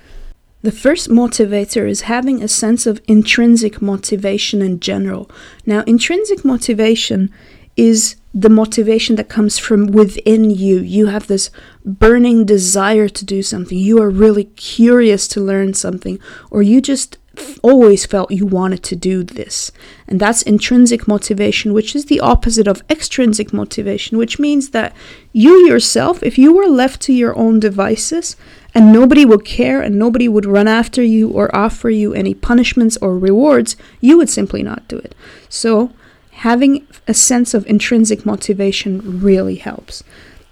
The 0.62 0.72
first 0.72 1.10
motivator 1.10 1.90
is 1.90 2.02
having 2.02 2.44
a 2.44 2.48
sense 2.48 2.86
of 2.86 3.02
intrinsic 3.08 3.82
motivation 3.82 4.62
in 4.62 4.80
general. 4.80 5.30
Now, 5.66 5.84
intrinsic 5.84 6.44
motivation 6.44 7.32
is 7.80 8.18
the 8.34 8.50
motivation 8.50 9.16
that 9.16 9.30
comes 9.30 9.58
from 9.58 9.88
within 9.88 10.50
you. 10.50 10.80
You 10.82 11.08
have 11.08 11.28
this 11.28 11.50
burning 11.86 12.46
desire 12.46 13.08
to 13.08 13.26
do 13.26 13.42
something. 13.42 13.78
You 13.78 14.02
are 14.02 14.10
really 14.10 14.44
curious 14.44 15.28
to 15.30 15.40
learn 15.42 15.74
something, 15.74 16.20
or 16.52 16.62
you 16.62 16.82
just 16.82 17.18
always 17.64 18.06
felt 18.06 18.32
you 18.32 18.46
wanted 18.46 18.84
to 18.84 18.98
do 18.98 19.24
this. 19.24 19.72
And 20.10 20.20
that's 20.20 20.42
intrinsic 20.42 21.08
motivation, 21.08 21.74
which 21.74 21.96
is 21.96 22.06
the 22.06 22.20
opposite 22.20 22.68
of 22.68 22.84
extrinsic 22.90 23.54
motivation, 23.54 24.18
which 24.18 24.40
means 24.40 24.72
that 24.72 24.94
you 25.32 25.66
yourself, 25.66 26.22
if 26.22 26.38
you 26.38 26.54
were 26.54 26.68
left 26.68 27.02
to 27.04 27.14
your 27.14 27.38
own 27.38 27.62
devices 27.62 28.36
and 28.76 28.92
nobody 28.92 29.24
would 29.24 29.46
care 29.46 29.82
and 29.82 29.98
nobody 29.98 30.28
would 30.28 30.46
run 30.46 30.68
after 30.68 31.02
you 31.02 31.30
or 31.30 31.56
offer 31.56 31.90
you 31.90 32.14
any 32.14 32.34
punishments 32.34 32.98
or 32.98 33.18
rewards, 33.18 33.78
you 34.02 34.18
would 34.18 34.30
simply 34.30 34.62
not 34.62 34.86
do 34.90 34.98
it. 34.98 35.16
So, 35.48 35.92
having 36.40 36.88
a 37.06 37.14
sense 37.14 37.54
of 37.54 37.68
intrinsic 37.68 38.26
motivation 38.26 39.22
really 39.22 39.56
helps. 39.56 40.04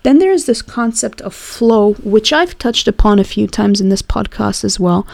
Then 0.03 0.19
there 0.19 0.31
is 0.31 0.45
this 0.45 0.61
concept 0.61 1.21
of 1.21 1.33
flow, 1.33 1.93
which 1.95 2.33
I've 2.33 2.57
touched 2.57 2.87
upon 2.87 3.19
a 3.19 3.23
few 3.23 3.47
times 3.47 3.79
in 3.79 3.89
this 3.89 4.01
podcast 4.01 4.63
as 4.63 4.79
well. 4.79 5.07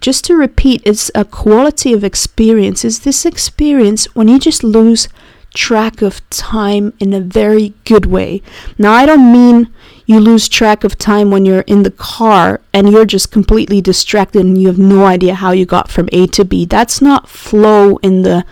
Just 0.00 0.24
to 0.24 0.34
repeat, 0.34 0.80
it's 0.84 1.10
a 1.14 1.24
quality 1.24 1.92
of 1.92 2.02
experience. 2.02 2.84
Is 2.84 3.00
this 3.00 3.26
experience 3.26 4.06
when 4.14 4.28
you 4.28 4.38
just 4.38 4.64
lose 4.64 5.08
track 5.54 6.00
of 6.00 6.28
time 6.30 6.94
in 6.98 7.12
a 7.12 7.20
very 7.20 7.74
good 7.84 8.06
way? 8.06 8.42
Now, 8.78 8.92
I 8.92 9.04
don't 9.04 9.32
mean 9.32 9.72
you 10.06 10.18
lose 10.18 10.48
track 10.48 10.82
of 10.82 10.96
time 10.96 11.30
when 11.30 11.44
you're 11.44 11.60
in 11.62 11.82
the 11.82 11.90
car 11.90 12.60
and 12.72 12.90
you're 12.90 13.04
just 13.04 13.30
completely 13.30 13.82
distracted 13.82 14.44
and 14.44 14.56
you 14.56 14.68
have 14.68 14.78
no 14.78 15.04
idea 15.04 15.34
how 15.34 15.50
you 15.52 15.66
got 15.66 15.90
from 15.90 16.08
A 16.12 16.26
to 16.28 16.44
B. 16.44 16.64
That's 16.64 17.02
not 17.02 17.28
flow 17.28 17.96
in 17.98 18.22
the 18.22 18.44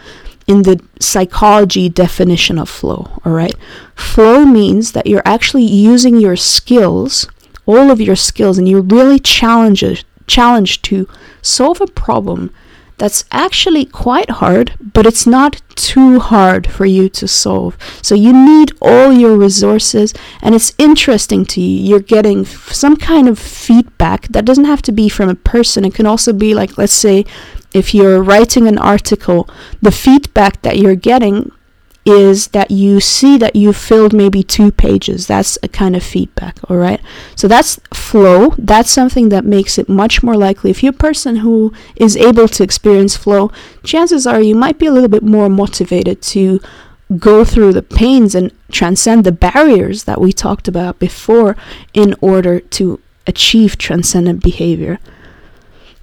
in 0.46 0.62
the 0.62 0.82
psychology 1.00 1.88
definition 1.88 2.58
of 2.58 2.68
flow, 2.68 3.10
all 3.24 3.32
right? 3.32 3.54
Flow 3.94 4.44
means 4.44 4.92
that 4.92 5.06
you're 5.06 5.22
actually 5.24 5.64
using 5.64 6.18
your 6.18 6.36
skills, 6.36 7.28
all 7.66 7.90
of 7.90 8.00
your 8.00 8.16
skills, 8.16 8.58
and 8.58 8.68
you're 8.68 8.82
really 8.82 9.18
challenged, 9.18 10.04
challenged 10.26 10.84
to 10.84 11.08
solve 11.42 11.80
a 11.80 11.86
problem 11.86 12.50
that's 12.96 13.24
actually 13.32 13.84
quite 13.84 14.30
hard, 14.30 14.74
but 14.80 15.06
it's 15.06 15.26
not 15.26 15.60
too 15.74 16.20
hard 16.20 16.66
for 16.66 16.86
you 16.86 17.08
to 17.08 17.26
solve. 17.26 17.76
So 18.02 18.14
you 18.14 18.32
need 18.32 18.72
all 18.80 19.12
your 19.12 19.36
resources, 19.36 20.14
and 20.42 20.54
it's 20.54 20.72
interesting 20.78 21.44
to 21.46 21.60
you. 21.60 21.88
You're 21.88 22.00
getting 22.00 22.42
f- 22.42 22.72
some 22.72 22.96
kind 22.96 23.28
of 23.28 23.38
feedback 23.38 24.28
that 24.28 24.44
doesn't 24.44 24.66
have 24.66 24.82
to 24.82 24.92
be 24.92 25.08
from 25.08 25.28
a 25.28 25.34
person. 25.34 25.84
It 25.84 25.94
can 25.94 26.06
also 26.06 26.32
be 26.32 26.54
like, 26.54 26.78
let's 26.78 26.92
say, 26.92 27.24
if 27.74 27.92
you're 27.92 28.22
writing 28.22 28.66
an 28.66 28.78
article, 28.78 29.48
the 29.82 29.92
feedback 29.92 30.62
that 30.62 30.78
you're 30.78 30.94
getting 30.94 31.50
is 32.06 32.48
that 32.48 32.70
you 32.70 33.00
see 33.00 33.38
that 33.38 33.56
you 33.56 33.72
filled 33.72 34.12
maybe 34.12 34.42
two 34.42 34.70
pages. 34.70 35.26
That's 35.26 35.58
a 35.62 35.68
kind 35.68 35.96
of 35.96 36.02
feedback, 36.02 36.58
all 36.68 36.76
right? 36.76 37.00
So 37.34 37.48
that's 37.48 37.80
flow. 37.92 38.54
That's 38.58 38.90
something 38.90 39.30
that 39.30 39.44
makes 39.44 39.78
it 39.78 39.88
much 39.88 40.22
more 40.22 40.36
likely. 40.36 40.70
If 40.70 40.82
you're 40.82 40.90
a 40.90 40.96
person 40.96 41.36
who 41.36 41.72
is 41.96 42.16
able 42.16 42.46
to 42.48 42.62
experience 42.62 43.16
flow, 43.16 43.50
chances 43.82 44.26
are 44.26 44.40
you 44.40 44.54
might 44.54 44.78
be 44.78 44.86
a 44.86 44.92
little 44.92 45.08
bit 45.08 45.22
more 45.22 45.48
motivated 45.48 46.20
to 46.22 46.60
go 47.18 47.44
through 47.44 47.72
the 47.72 47.82
pains 47.82 48.34
and 48.34 48.52
transcend 48.70 49.24
the 49.24 49.32
barriers 49.32 50.04
that 50.04 50.20
we 50.20 50.32
talked 50.32 50.68
about 50.68 50.98
before 50.98 51.56
in 51.92 52.14
order 52.20 52.60
to 52.60 53.00
achieve 53.26 53.78
transcendent 53.78 54.42
behavior. 54.42 54.98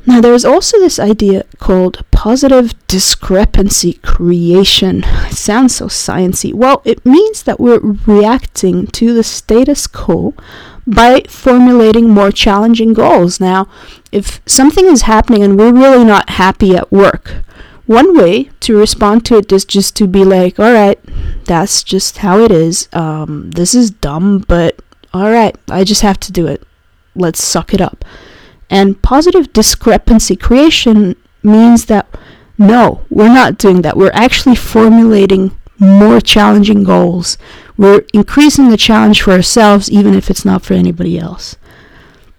Now, 0.05 0.19
there's 0.19 0.45
also 0.45 0.79
this 0.79 0.99
idea 0.99 1.45
called 1.59 2.03
positive 2.11 2.73
discrepancy 2.87 3.93
creation. 3.93 5.03
It 5.05 5.33
sounds 5.35 5.75
so 5.75 5.85
sciencey. 5.85 6.53
Well, 6.53 6.81
it 6.85 7.05
means 7.05 7.43
that 7.43 7.59
we're 7.59 7.79
reacting 7.79 8.87
to 8.87 9.13
the 9.13 9.23
status 9.23 9.87
quo 9.87 10.33
by 10.87 11.21
formulating 11.29 12.09
more 12.09 12.31
challenging 12.31 12.93
goals. 12.93 13.39
Now, 13.39 13.67
if 14.11 14.41
something 14.45 14.87
is 14.87 15.03
happening 15.03 15.43
and 15.43 15.57
we're 15.57 15.73
really 15.73 16.03
not 16.03 16.31
happy 16.31 16.75
at 16.75 16.91
work, 16.91 17.43
one 17.85 18.17
way 18.17 18.49
to 18.61 18.77
respond 18.77 19.25
to 19.25 19.37
it 19.37 19.51
is 19.51 19.65
just 19.65 19.95
to 19.97 20.07
be 20.07 20.23
like, 20.23 20.59
all 20.59 20.73
right, 20.73 20.99
that's 21.45 21.83
just 21.83 22.19
how 22.19 22.39
it 22.39 22.51
is. 22.51 22.89
Um, 22.93 23.51
this 23.51 23.75
is 23.75 23.91
dumb, 23.91 24.39
but 24.47 24.79
all 25.13 25.29
right, 25.29 25.55
I 25.69 25.83
just 25.83 26.01
have 26.01 26.19
to 26.21 26.31
do 26.31 26.47
it. 26.47 26.63
Let's 27.15 27.43
suck 27.43 27.73
it 27.73 27.81
up. 27.81 28.05
And 28.71 29.01
positive 29.01 29.51
discrepancy 29.51 30.37
creation 30.37 31.17
means 31.43 31.85
that 31.85 32.07
no, 32.57 33.01
we're 33.09 33.33
not 33.33 33.57
doing 33.57 33.81
that. 33.81 33.97
We're 33.97 34.13
actually 34.13 34.55
formulating 34.55 35.57
more 35.77 36.21
challenging 36.21 36.83
goals. 36.83 37.37
We're 37.75 38.05
increasing 38.13 38.69
the 38.69 38.77
challenge 38.77 39.23
for 39.23 39.31
ourselves, 39.31 39.91
even 39.91 40.13
if 40.13 40.29
it's 40.29 40.45
not 40.45 40.63
for 40.63 40.73
anybody 40.73 41.19
else. 41.19 41.57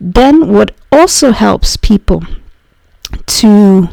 Then, 0.00 0.52
what 0.52 0.74
also 0.90 1.32
helps 1.32 1.76
people 1.76 2.22
to 3.26 3.88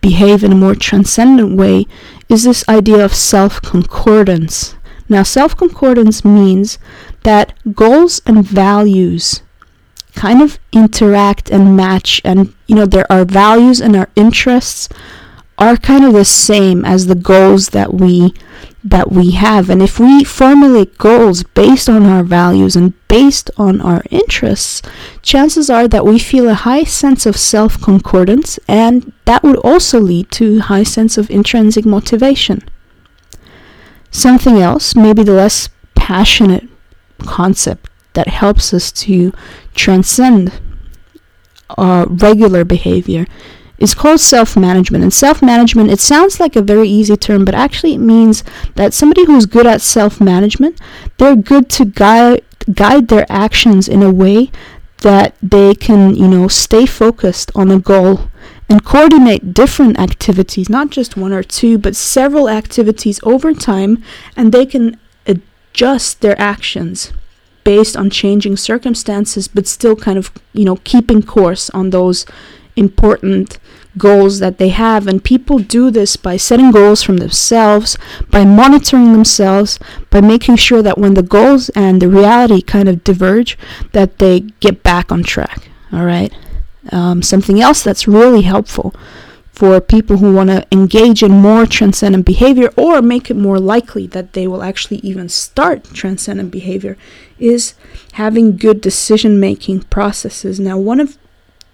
behave 0.00 0.42
in 0.42 0.52
a 0.52 0.56
more 0.56 0.74
transcendent 0.74 1.56
way 1.56 1.86
is 2.28 2.44
this 2.44 2.66
idea 2.68 3.04
of 3.04 3.14
self 3.14 3.60
concordance. 3.60 4.76
Now, 5.08 5.22
self 5.22 5.56
concordance 5.56 6.24
means 6.24 6.78
that 7.24 7.52
goals 7.74 8.22
and 8.24 8.44
values 8.44 9.42
kind 10.14 10.40
of 10.42 10.58
interact 10.72 11.50
and 11.50 11.76
match 11.76 12.20
and 12.24 12.54
you 12.66 12.74
know 12.74 12.86
there 12.86 13.10
are 13.10 13.24
values 13.24 13.80
and 13.80 13.96
our 13.96 14.08
interests 14.16 14.88
are 15.58 15.76
kind 15.76 16.04
of 16.04 16.12
the 16.12 16.24
same 16.24 16.84
as 16.84 17.06
the 17.06 17.14
goals 17.14 17.68
that 17.68 17.94
we 17.94 18.34
that 18.82 19.10
we 19.10 19.30
have. 19.30 19.70
And 19.70 19.80
if 19.80 19.98
we 19.98 20.24
formulate 20.24 20.98
goals 20.98 21.42
based 21.42 21.88
on 21.88 22.04
our 22.04 22.22
values 22.22 22.76
and 22.76 22.92
based 23.08 23.50
on 23.56 23.80
our 23.80 24.02
interests 24.10 24.82
chances 25.22 25.70
are 25.70 25.88
that 25.88 26.04
we 26.04 26.18
feel 26.18 26.48
a 26.48 26.54
high 26.54 26.84
sense 26.84 27.24
of 27.24 27.36
self 27.36 27.80
concordance 27.80 28.58
and 28.68 29.12
that 29.24 29.42
would 29.42 29.56
also 29.56 29.98
lead 29.98 30.30
to 30.32 30.60
high 30.60 30.82
sense 30.82 31.16
of 31.16 31.30
intrinsic 31.30 31.86
motivation. 31.86 32.62
Something 34.10 34.58
else 34.58 34.94
maybe 34.94 35.22
the 35.22 35.32
less 35.32 35.68
passionate 35.94 36.68
concept 37.20 37.88
that 38.14 38.28
helps 38.28 38.72
us 38.72 38.90
to 38.92 39.32
transcend 39.74 40.60
uh, 41.76 42.06
regular 42.08 42.64
behavior 42.64 43.26
is 43.78 43.94
called 43.94 44.20
self 44.20 44.56
management. 44.56 45.02
And 45.02 45.12
self 45.12 45.42
management, 45.42 45.90
it 45.90 46.00
sounds 46.00 46.40
like 46.40 46.56
a 46.56 46.62
very 46.62 46.88
easy 46.88 47.16
term, 47.16 47.44
but 47.44 47.54
actually 47.54 47.94
it 47.94 47.98
means 47.98 48.44
that 48.76 48.94
somebody 48.94 49.26
who's 49.26 49.46
good 49.46 49.66
at 49.66 49.80
self 49.80 50.20
management, 50.20 50.80
they're 51.18 51.36
good 51.36 51.68
to 51.70 51.84
guide, 51.84 52.42
guide 52.72 53.08
their 53.08 53.26
actions 53.28 53.88
in 53.88 54.02
a 54.02 54.12
way 54.12 54.50
that 54.98 55.34
they 55.42 55.74
can, 55.74 56.14
you 56.14 56.28
know, 56.28 56.48
stay 56.48 56.86
focused 56.86 57.50
on 57.54 57.70
a 57.70 57.78
goal 57.78 58.30
and 58.70 58.84
coordinate 58.84 59.52
different 59.52 59.98
activities, 59.98 60.70
not 60.70 60.88
just 60.88 61.16
one 61.16 61.32
or 61.32 61.42
two, 61.42 61.76
but 61.76 61.94
several 61.94 62.48
activities 62.48 63.20
over 63.22 63.52
time, 63.52 64.02
and 64.36 64.50
they 64.50 64.64
can 64.64 64.98
adjust 65.26 66.22
their 66.22 66.40
actions 66.40 67.12
based 67.64 67.96
on 67.96 68.10
changing 68.10 68.56
circumstances, 68.56 69.48
but 69.48 69.66
still 69.66 69.96
kind 69.96 70.18
of, 70.18 70.30
you 70.52 70.64
know, 70.64 70.76
keeping 70.84 71.22
course 71.22 71.70
on 71.70 71.90
those 71.90 72.26
important 72.76 73.58
goals 73.96 74.38
that 74.40 74.58
they 74.58 74.70
have. 74.70 75.06
And 75.06 75.22
people 75.22 75.58
do 75.58 75.90
this 75.90 76.16
by 76.16 76.36
setting 76.36 76.70
goals 76.70 77.02
from 77.02 77.18
themselves, 77.18 77.96
by 78.30 78.44
monitoring 78.44 79.12
themselves, 79.12 79.78
by 80.10 80.20
making 80.20 80.56
sure 80.56 80.82
that 80.82 80.98
when 80.98 81.14
the 81.14 81.22
goals 81.22 81.68
and 81.70 82.02
the 82.02 82.08
reality 82.08 82.60
kind 82.60 82.88
of 82.88 83.04
diverge, 83.04 83.56
that 83.92 84.18
they 84.18 84.40
get 84.60 84.82
back 84.82 85.10
on 85.10 85.22
track. 85.22 85.70
All 85.92 86.04
right. 86.04 86.32
Um, 86.92 87.22
something 87.22 87.60
else 87.60 87.82
that's 87.82 88.06
really 88.06 88.42
helpful 88.42 88.94
for 89.54 89.80
people 89.80 90.16
who 90.16 90.34
want 90.34 90.50
to 90.50 90.66
engage 90.72 91.22
in 91.22 91.30
more 91.30 91.64
transcendent 91.64 92.26
behavior 92.26 92.70
or 92.76 93.00
make 93.00 93.30
it 93.30 93.36
more 93.36 93.60
likely 93.60 94.04
that 94.08 94.32
they 94.32 94.48
will 94.48 94.64
actually 94.64 94.96
even 94.98 95.28
start 95.28 95.84
transcendent 95.94 96.50
behavior 96.50 96.96
is 97.38 97.74
having 98.14 98.56
good 98.56 98.80
decision 98.80 99.38
making 99.38 99.80
processes. 99.84 100.58
Now, 100.58 100.76
one 100.76 100.98
of 100.98 101.16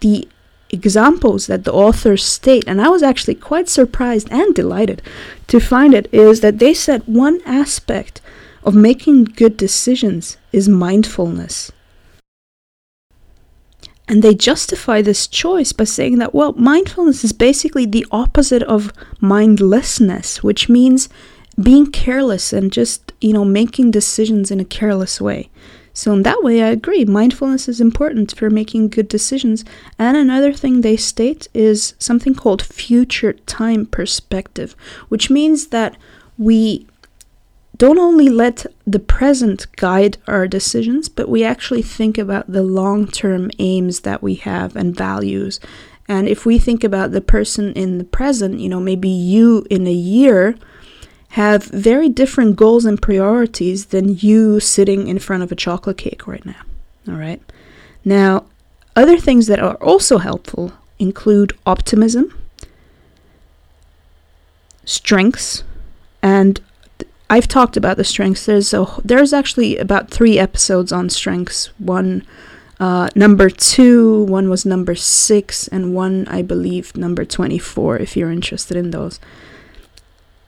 the 0.01 0.29
examples 0.69 1.47
that 1.47 1.65
the 1.65 1.73
authors 1.73 2.23
state, 2.23 2.65
and 2.67 2.83
I 2.83 2.89
was 2.89 3.03
actually 3.03 3.37
quite 3.37 3.69
surprised 3.69 4.29
and 4.31 4.55
delighted 4.55 5.01
to 5.47 5.59
find 5.59 5.95
it, 5.95 6.07
is 6.13 6.43
that 6.43 6.59
they 6.59 6.75
said 6.75 7.03
one 7.07 7.41
aspect 7.47 8.21
of 8.63 8.75
making 8.75 9.25
good 9.25 9.57
decisions 9.57 10.37
is 10.53 10.69
mindfulness. 10.69 11.73
And 14.11 14.25
they 14.25 14.35
justify 14.35 15.03
this 15.03 15.29
choice 15.29 15.73
by 15.73 15.85
saying 15.85 16.19
that, 16.19 16.35
well, 16.35 16.53
mindfulness 16.55 17.23
is 17.23 17.33
basically 17.33 17.87
the 17.87 18.05
opposite 18.11 18.65
of 18.65 18.93
mindlessness, 19.21 20.43
which 20.43 20.69
means 20.69 21.09
being 21.63 21.93
careless 21.93 22.53
and 22.53 22.73
just, 22.73 23.13
you 23.21 23.33
know, 23.33 23.45
making 23.45 23.93
decisions 23.93 24.51
in 24.51 24.59
a 24.59 24.65
careless 24.65 25.21
way. 25.21 25.49
So, 25.93 26.13
in 26.13 26.25
that 26.25 26.43
way, 26.43 26.61
I 26.61 26.71
agree. 26.71 27.05
Mindfulness 27.05 27.69
is 27.69 27.81
important 27.81 28.37
for 28.37 28.51
making 28.51 28.89
good 28.89 29.07
decisions. 29.07 29.65
And 29.97 30.17
another 30.17 30.53
thing 30.53 30.81
they 30.81 30.97
state 30.97 31.47
is 31.55 31.95
something 32.01 32.35
called 32.35 32.63
future 32.63 33.35
time 33.35 33.87
perspective, 33.87 34.75
which 35.09 35.31
means 35.31 35.69
that 35.69 35.97
we 36.37 36.85
don't 37.81 37.99
only 37.99 38.29
let 38.29 38.67
the 38.87 38.99
present 38.99 39.67
guide 39.77 40.19
our 40.27 40.47
decisions, 40.47 41.09
but 41.09 41.31
we 41.31 41.43
actually 41.43 41.81
think 41.81 42.19
about 42.19 42.53
the 42.53 42.63
long 42.63 43.07
term 43.07 43.51
aims 43.59 44.01
that 44.01 44.23
we 44.23 44.35
have 44.35 44.77
and 44.77 44.95
values. 44.95 45.59
And 46.07 46.29
if 46.29 46.45
we 46.45 46.59
think 46.59 46.85
about 46.85 47.13
the 47.13 47.23
person 47.23 47.73
in 47.73 47.97
the 47.97 48.05
present, 48.05 48.61
you 48.61 48.69
know, 48.69 48.81
maybe 48.81 49.09
you 49.09 49.67
in 49.71 49.87
a 49.87 49.93
year 49.93 50.57
have 51.31 51.65
very 51.65 52.11
different 52.11 52.57
goals 52.57 52.85
and 52.85 53.01
priorities 53.01 53.87
than 53.87 54.19
you 54.19 54.61
sitting 54.61 55.09
in 55.09 55.19
front 55.19 55.43
of 55.43 55.51
a 55.51 55.57
chocolate 55.57 55.97
cake 55.97 56.27
right 56.27 56.45
now. 56.45 56.61
All 57.09 57.15
right. 57.15 57.41
Now, 58.05 58.45
other 58.95 59.17
things 59.17 59.47
that 59.47 59.59
are 59.59 59.77
also 59.77 60.19
helpful 60.19 60.75
include 60.99 61.55
optimism, 61.65 62.39
strengths, 64.85 65.65
and 66.23 66.61
I've 67.31 67.49
talked 67.49 67.77
about 67.77 67.97
the 67.97 68.05
strengths. 68.05 68.45
There's 68.45 68.75
a, 68.75 68.85
there's 69.05 69.33
actually 69.33 69.79
about 69.79 70.11
three 70.11 70.37
episodes 70.39 70.91
on 70.93 71.09
strengths. 71.09 71.71
One 71.79 72.27
uh, 72.81 73.09
number 73.15 73.49
two, 73.49 74.25
one 74.25 74.51
was 74.51 74.67
number 74.67 74.95
six, 74.97 75.69
and 75.69 75.95
one 75.95 76.27
I 76.29 76.43
believe 76.43 76.97
number 76.97 77.25
twenty-four. 77.25 77.99
If 77.99 78.17
you're 78.17 78.33
interested 78.33 78.77
in 78.77 78.91
those. 78.91 79.21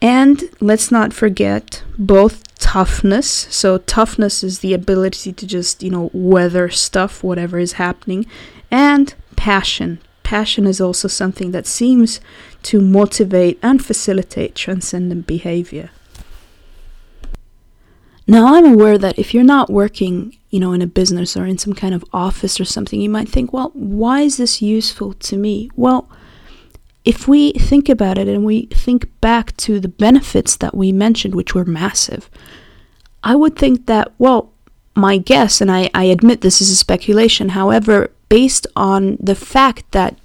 And 0.00 0.42
let's 0.58 0.90
not 0.90 1.12
forget 1.12 1.84
both 1.96 2.42
toughness. 2.58 3.28
So, 3.50 3.78
toughness 3.78 4.42
is 4.42 4.58
the 4.58 4.74
ability 4.74 5.32
to 5.32 5.46
just, 5.46 5.82
you 5.84 5.90
know, 5.90 6.10
weather 6.12 6.68
stuff, 6.70 7.22
whatever 7.22 7.60
is 7.60 7.74
happening, 7.74 8.26
and 8.68 9.14
passion. 9.36 10.00
Passion 10.24 10.66
is 10.66 10.80
also 10.80 11.06
something 11.06 11.52
that 11.52 11.66
seems 11.66 12.20
to 12.64 12.80
motivate 12.80 13.58
and 13.62 13.84
facilitate 13.84 14.56
transcendent 14.56 15.26
behavior. 15.26 15.90
Now, 18.26 18.54
I'm 18.54 18.64
aware 18.64 18.98
that 18.98 19.18
if 19.18 19.34
you're 19.34 19.42
not 19.42 19.70
working, 19.70 20.36
you 20.50 20.60
know, 20.60 20.72
in 20.72 20.82
a 20.82 20.86
business 20.86 21.36
or 21.36 21.44
in 21.44 21.58
some 21.58 21.72
kind 21.72 21.94
of 21.94 22.04
office 22.12 22.60
or 22.60 22.64
something, 22.64 23.00
you 23.00 23.10
might 23.10 23.28
think, 23.28 23.52
well, 23.52 23.70
why 23.74 24.20
is 24.20 24.36
this 24.36 24.62
useful 24.62 25.14
to 25.14 25.36
me? 25.36 25.70
Well, 25.74 26.08
if 27.04 27.26
we 27.26 27.52
think 27.52 27.88
about 27.88 28.18
it 28.18 28.28
and 28.28 28.44
we 28.44 28.66
think 28.66 29.08
back 29.20 29.56
to 29.58 29.80
the 29.80 29.88
benefits 29.88 30.56
that 30.56 30.76
we 30.76 30.92
mentioned, 30.92 31.34
which 31.34 31.54
were 31.54 31.64
massive, 31.64 32.30
I 33.24 33.34
would 33.34 33.56
think 33.56 33.86
that, 33.86 34.12
well, 34.18 34.52
my 34.94 35.18
guess, 35.18 35.60
and 35.60 35.70
I, 35.70 35.90
I 35.94 36.04
admit 36.04 36.42
this 36.42 36.60
is 36.60 36.70
a 36.70 36.76
speculation, 36.76 37.50
however, 37.50 38.10
based 38.28 38.66
on 38.76 39.16
the 39.20 39.34
fact 39.34 39.90
that 39.92 40.18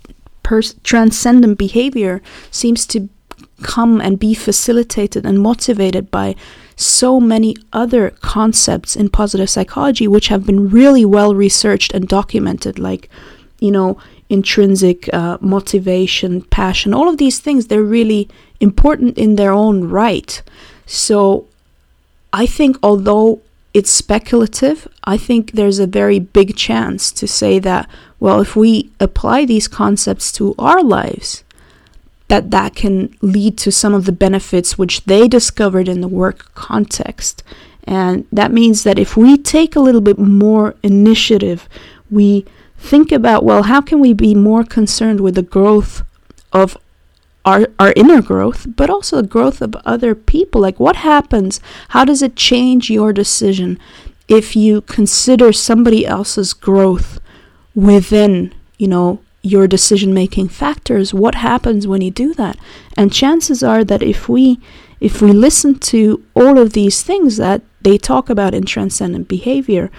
pers- 0.44 0.76
transcendent 0.84 1.58
behavior 1.58 2.22
seems 2.52 2.86
to 2.88 3.10
come 3.64 4.00
and 4.02 4.20
be 4.20 4.34
facilitated 4.34 5.26
and 5.26 5.40
motivated 5.40 6.12
by 6.12 6.36
so 6.78 7.20
many 7.20 7.56
other 7.74 8.12
concepts 8.22 8.96
in 8.96 9.10
positive 9.10 9.50
psychology 9.50 10.08
which 10.08 10.28
have 10.28 10.46
been 10.46 10.70
really 10.70 11.04
well 11.04 11.36
researched 11.36 11.92
and 11.94 12.08
documented 12.08 12.78
like 12.80 13.10
you 13.60 13.72
know 13.72 13.98
intrinsic 14.30 15.12
uh, 15.14 15.38
motivation 15.42 16.42
passion 16.44 16.94
all 16.94 17.10
of 17.10 17.18
these 17.18 17.40
things 17.40 17.68
they're 17.68 17.82
really 17.82 18.30
important 18.60 19.18
in 19.18 19.36
their 19.36 19.52
own 19.52 19.90
right. 19.90 20.42
So 20.86 21.48
i 22.32 22.46
think 22.46 22.78
although 22.82 23.42
it's 23.78 23.92
speculative, 23.92 24.88
I 25.04 25.18
think 25.18 25.52
there's 25.52 25.78
a 25.78 25.86
very 25.86 26.18
big 26.18 26.56
chance 26.56 27.12
to 27.12 27.28
say 27.28 27.60
that, 27.60 27.88
well, 28.20 28.42
if 28.42 28.56
we 28.56 28.90
apply 29.00 29.46
these 29.46 29.68
concepts 29.68 30.32
to 30.32 30.56
our 30.58 30.82
lives, 30.82 31.44
that 32.28 32.52
that 32.52 32.76
can 32.76 33.16
lead 33.22 33.58
to 33.58 33.72
some 33.72 33.94
of 33.94 34.06
the 34.06 34.12
benefits 34.12 34.78
which 34.78 35.06
they 35.06 35.28
discovered 35.28 35.88
in 35.88 36.02
the 36.02 36.08
work 36.08 36.54
context. 36.56 37.44
And 37.86 38.28
that 38.32 38.52
means 38.52 38.84
that 38.84 39.00
if 39.00 39.16
we 39.16 39.38
take 39.38 39.76
a 39.76 39.80
little 39.80 40.02
bit 40.02 40.20
more 40.20 40.76
initiative, 40.84 41.70
we 42.12 42.46
think 42.78 43.12
about, 43.12 43.46
well, 43.46 43.64
how 43.64 43.82
can 43.82 44.00
we 44.00 44.14
be 44.14 44.36
more 44.36 44.64
concerned 44.64 45.22
with 45.22 45.36
the 45.36 45.42
growth 45.42 46.04
of 46.52 46.78
our, 47.46 47.68
our 47.80 47.94
inner 47.96 48.22
growth, 48.22 48.68
but 48.76 48.90
also 48.90 49.22
the 49.22 49.28
growth 49.28 49.62
of 49.62 49.76
other 49.86 50.14
people? 50.14 50.60
Like, 50.60 50.82
what 50.82 50.98
happens? 50.98 51.62
How 51.90 52.04
does 52.04 52.22
it 52.22 52.36
change 52.36 52.90
your 52.90 53.14
decision 53.14 53.80
if 54.28 54.54
you 54.54 54.82
consider 54.82 55.54
somebody 55.54 56.06
else's 56.06 56.54
growth 56.54 57.22
within, 57.74 58.54
you 58.78 58.88
know, 58.90 59.22
your 59.42 59.68
decision 59.68 60.14
making 60.14 60.50
factors? 60.50 61.14
What 61.14 61.36
happens 61.36 61.88
when 61.88 62.02
you 62.02 62.12
do 62.12 62.34
that? 62.36 62.58
And 62.96 63.14
chances 63.14 63.64
are 63.64 63.84
that 63.84 64.04
if 64.04 64.28
we 64.28 64.60
if 65.00 65.22
we 65.22 65.32
listen 65.32 65.78
to 65.78 66.24
all 66.34 66.58
of 66.58 66.74
these 66.74 67.04
things 67.04 67.38
that 67.38 67.62
they 67.82 68.00
talk 68.00 68.30
about 68.32 68.56
in 68.56 68.66
transcendent 68.66 69.28
behavior, 69.28 69.92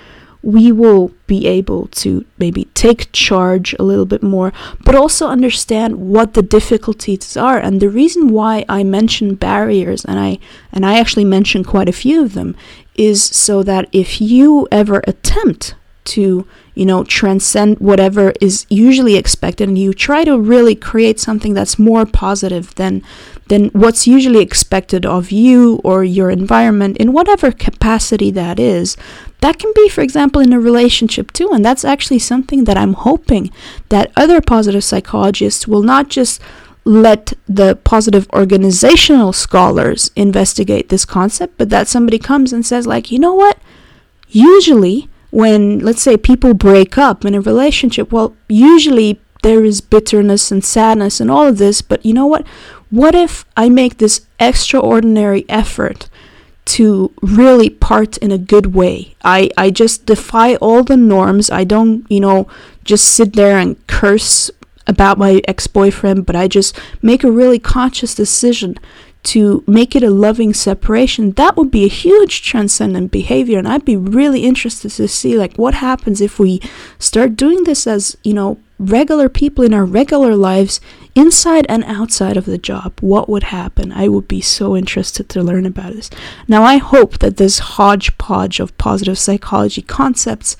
we 0.42 0.70
will 0.70 1.12
be 1.26 1.46
able 1.46 1.88
to 1.88 2.24
maybe 2.38 2.64
take 2.74 3.10
charge 3.12 3.74
a 3.78 3.82
little 3.82 4.06
bit 4.06 4.22
more, 4.22 4.52
but 4.84 4.94
also 4.94 5.26
understand 5.26 5.96
what 5.96 6.34
the 6.34 6.42
difficulties 6.42 7.36
are. 7.36 7.58
And 7.58 7.80
the 7.80 7.88
reason 7.88 8.28
why 8.28 8.64
I 8.68 8.84
mention 8.84 9.34
barriers, 9.34 10.04
and 10.04 10.18
I 10.18 10.38
and 10.72 10.86
I 10.86 10.98
actually 10.98 11.24
mention 11.24 11.64
quite 11.64 11.88
a 11.88 11.92
few 11.92 12.22
of 12.22 12.34
them, 12.34 12.56
is 12.94 13.22
so 13.22 13.62
that 13.62 13.88
if 13.92 14.20
you 14.20 14.68
ever 14.70 15.02
attempt 15.06 15.74
to 16.04 16.46
you 16.78 16.86
know 16.86 17.02
transcend 17.02 17.78
whatever 17.80 18.32
is 18.40 18.64
usually 18.68 19.16
expected 19.16 19.68
and 19.68 19.76
you 19.76 19.92
try 19.92 20.22
to 20.22 20.38
really 20.38 20.76
create 20.76 21.18
something 21.18 21.52
that's 21.52 21.78
more 21.78 22.06
positive 22.06 22.72
than 22.76 23.02
than 23.48 23.66
what's 23.70 24.06
usually 24.06 24.40
expected 24.40 25.04
of 25.04 25.32
you 25.32 25.80
or 25.82 26.04
your 26.04 26.30
environment 26.30 26.96
in 26.98 27.12
whatever 27.12 27.50
capacity 27.50 28.30
that 28.30 28.60
is. 28.60 28.96
That 29.40 29.58
can 29.58 29.72
be 29.74 29.88
for 29.88 30.02
example 30.02 30.40
in 30.40 30.52
a 30.52 30.60
relationship 30.60 31.32
too 31.32 31.50
and 31.52 31.64
that's 31.64 31.84
actually 31.84 32.20
something 32.20 32.64
that 32.64 32.76
i'm 32.76 32.94
hoping 32.94 33.50
that 33.88 34.12
other 34.16 34.40
positive 34.40 34.84
psychologists 34.84 35.66
will 35.66 35.82
not 35.82 36.08
just 36.08 36.40
let 36.84 37.34
the 37.46 37.76
positive 37.84 38.26
organizational 38.32 39.32
scholars 39.32 40.10
investigate 40.16 40.88
this 40.88 41.04
concept 41.04 41.58
but 41.58 41.70
that 41.70 41.88
somebody 41.88 42.18
comes 42.18 42.52
and 42.52 42.64
says 42.64 42.86
like 42.86 43.10
you 43.10 43.18
know 43.18 43.34
what? 43.34 43.58
Usually 44.28 45.08
when 45.30 45.78
let's 45.80 46.02
say 46.02 46.16
people 46.16 46.54
break 46.54 46.96
up 46.96 47.24
in 47.24 47.34
a 47.34 47.40
relationship 47.40 48.12
well 48.12 48.34
usually 48.48 49.20
there 49.42 49.64
is 49.64 49.80
bitterness 49.80 50.50
and 50.50 50.64
sadness 50.64 51.20
and 51.20 51.30
all 51.30 51.46
of 51.46 51.58
this 51.58 51.82
but 51.82 52.04
you 52.04 52.14
know 52.14 52.26
what 52.26 52.46
what 52.90 53.14
if 53.14 53.44
I 53.56 53.68
make 53.68 53.98
this 53.98 54.26
extraordinary 54.40 55.44
effort 55.48 56.08
to 56.66 57.12
really 57.20 57.70
part 57.70 58.16
in 58.18 58.30
a 58.30 58.38
good 58.38 58.74
way? 58.74 59.14
I, 59.22 59.50
I 59.56 59.70
just 59.70 60.06
defy 60.06 60.56
all 60.56 60.82
the 60.84 60.96
norms. 60.96 61.50
I 61.50 61.64
don't, 61.64 62.06
you 62.10 62.20
know, 62.20 62.48
just 62.84 63.04
sit 63.12 63.34
there 63.34 63.58
and 63.58 63.84
curse 63.86 64.50
about 64.86 65.18
my 65.18 65.42
ex 65.46 65.66
boyfriend, 65.66 66.24
but 66.24 66.34
I 66.34 66.48
just 66.48 66.78
make 67.02 67.22
a 67.24 67.30
really 67.30 67.58
conscious 67.58 68.14
decision 68.14 68.76
to 69.28 69.62
make 69.66 69.94
it 69.94 70.02
a 70.02 70.10
loving 70.10 70.54
separation, 70.54 71.32
that 71.32 71.56
would 71.56 71.70
be 71.70 71.84
a 71.84 71.88
huge 71.88 72.42
transcendent 72.42 73.10
behavior. 73.10 73.58
And 73.58 73.68
I'd 73.68 73.84
be 73.84 73.96
really 73.96 74.44
interested 74.44 74.90
to 74.92 75.06
see 75.06 75.36
like 75.36 75.56
what 75.56 75.74
happens 75.74 76.20
if 76.20 76.38
we 76.38 76.62
start 76.98 77.36
doing 77.36 77.64
this 77.64 77.86
as, 77.86 78.16
you 78.24 78.32
know, 78.32 78.58
regular 78.78 79.28
people 79.28 79.64
in 79.64 79.74
our 79.74 79.84
regular 79.84 80.34
lives, 80.34 80.80
inside 81.14 81.66
and 81.68 81.84
outside 81.84 82.36
of 82.38 82.46
the 82.46 82.56
job. 82.56 82.98
What 83.00 83.28
would 83.28 83.44
happen? 83.44 83.92
I 83.92 84.08
would 84.08 84.28
be 84.28 84.40
so 84.40 84.74
interested 84.74 85.28
to 85.30 85.42
learn 85.42 85.66
about 85.66 85.92
this. 85.92 86.08
Now 86.46 86.62
I 86.62 86.78
hope 86.78 87.18
that 87.18 87.36
this 87.36 87.58
hodgepodge 87.58 88.60
of 88.60 88.78
positive 88.78 89.18
psychology 89.18 89.82
concepts 89.82 90.56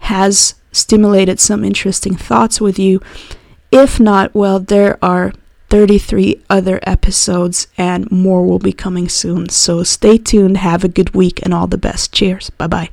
has 0.00 0.56
stimulated 0.72 1.40
some 1.40 1.64
interesting 1.64 2.16
thoughts 2.16 2.60
with 2.60 2.78
you. 2.78 3.00
If 3.72 3.98
not, 3.98 4.34
well, 4.34 4.58
there 4.58 4.98
are 5.02 5.32
33 5.70 6.42
other 6.50 6.80
episodes, 6.82 7.68
and 7.78 8.10
more 8.10 8.44
will 8.44 8.58
be 8.58 8.72
coming 8.72 9.08
soon. 9.08 9.48
So 9.48 9.84
stay 9.84 10.18
tuned, 10.18 10.58
have 10.58 10.84
a 10.84 10.88
good 10.88 11.14
week, 11.14 11.40
and 11.42 11.54
all 11.54 11.66
the 11.66 11.78
best. 11.78 12.12
Cheers. 12.12 12.50
Bye 12.50 12.66
bye. 12.66 12.90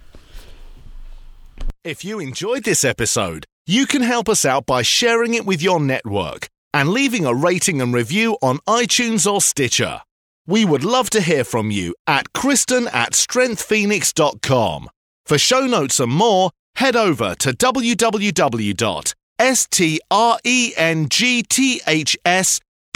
If 1.84 2.06
you 2.06 2.20
enjoyed 2.20 2.63
this 2.63 2.84
episode, 2.84 3.46
you 3.66 3.88
can 3.88 4.02
help 4.02 4.30
us 4.30 4.46
out 4.46 4.66
by 4.66 4.82
sharing 4.82 5.34
it 5.34 5.46
with 5.46 5.62
your 5.62 5.80
network 5.80 6.48
and 6.74 6.90
leaving 6.90 7.26
a 7.26 7.34
rating 7.34 7.82
and 7.82 7.94
review 7.94 8.38
on 8.42 8.60
iTunes 8.68 9.32
or 9.32 9.42
Stitcher. 9.42 10.02
We 10.46 10.63
would 10.63 10.84
love 10.84 11.10
to 11.12 11.22
hear 11.22 11.44
from 11.44 11.72
you 11.72 11.96
at 12.06 12.34
Kristen 12.34 12.88
at 12.88 13.13
strengthsphoenix.com. 13.13 14.90
For 15.26 15.38
show 15.38 15.66
notes 15.66 16.00
and 16.00 16.12
more, 16.12 16.52
head 16.76 16.96
over 16.96 17.36
to 17.36 17.52
www.strengthsphoenix 17.52 19.12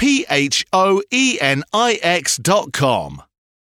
P 0.01 0.25
H 0.31 0.65
O 0.73 1.03
E 1.11 1.37
N 1.39 1.63
I 1.71 1.99
X 2.01 2.37
dot 2.37 2.73
com. 2.73 3.21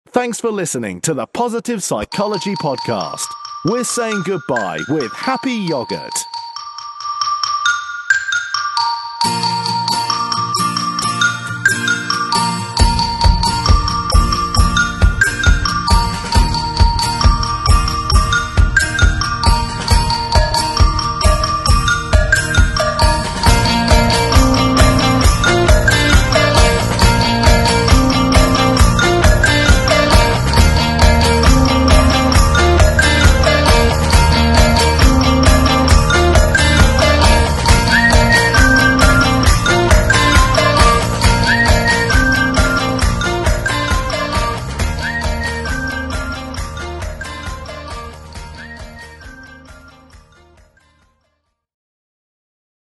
Thanks 0.09 0.41
for 0.41 0.51
listening 0.51 0.99
to 1.01 1.13
the 1.13 1.25
Positive 1.25 1.81
Psychology 1.81 2.53
Podcast. 2.55 3.27
We're 3.63 3.85
saying 3.85 4.23
goodbye 4.25 4.81
with 4.89 5.09
happy 5.13 5.53
yogurt. 5.53 6.11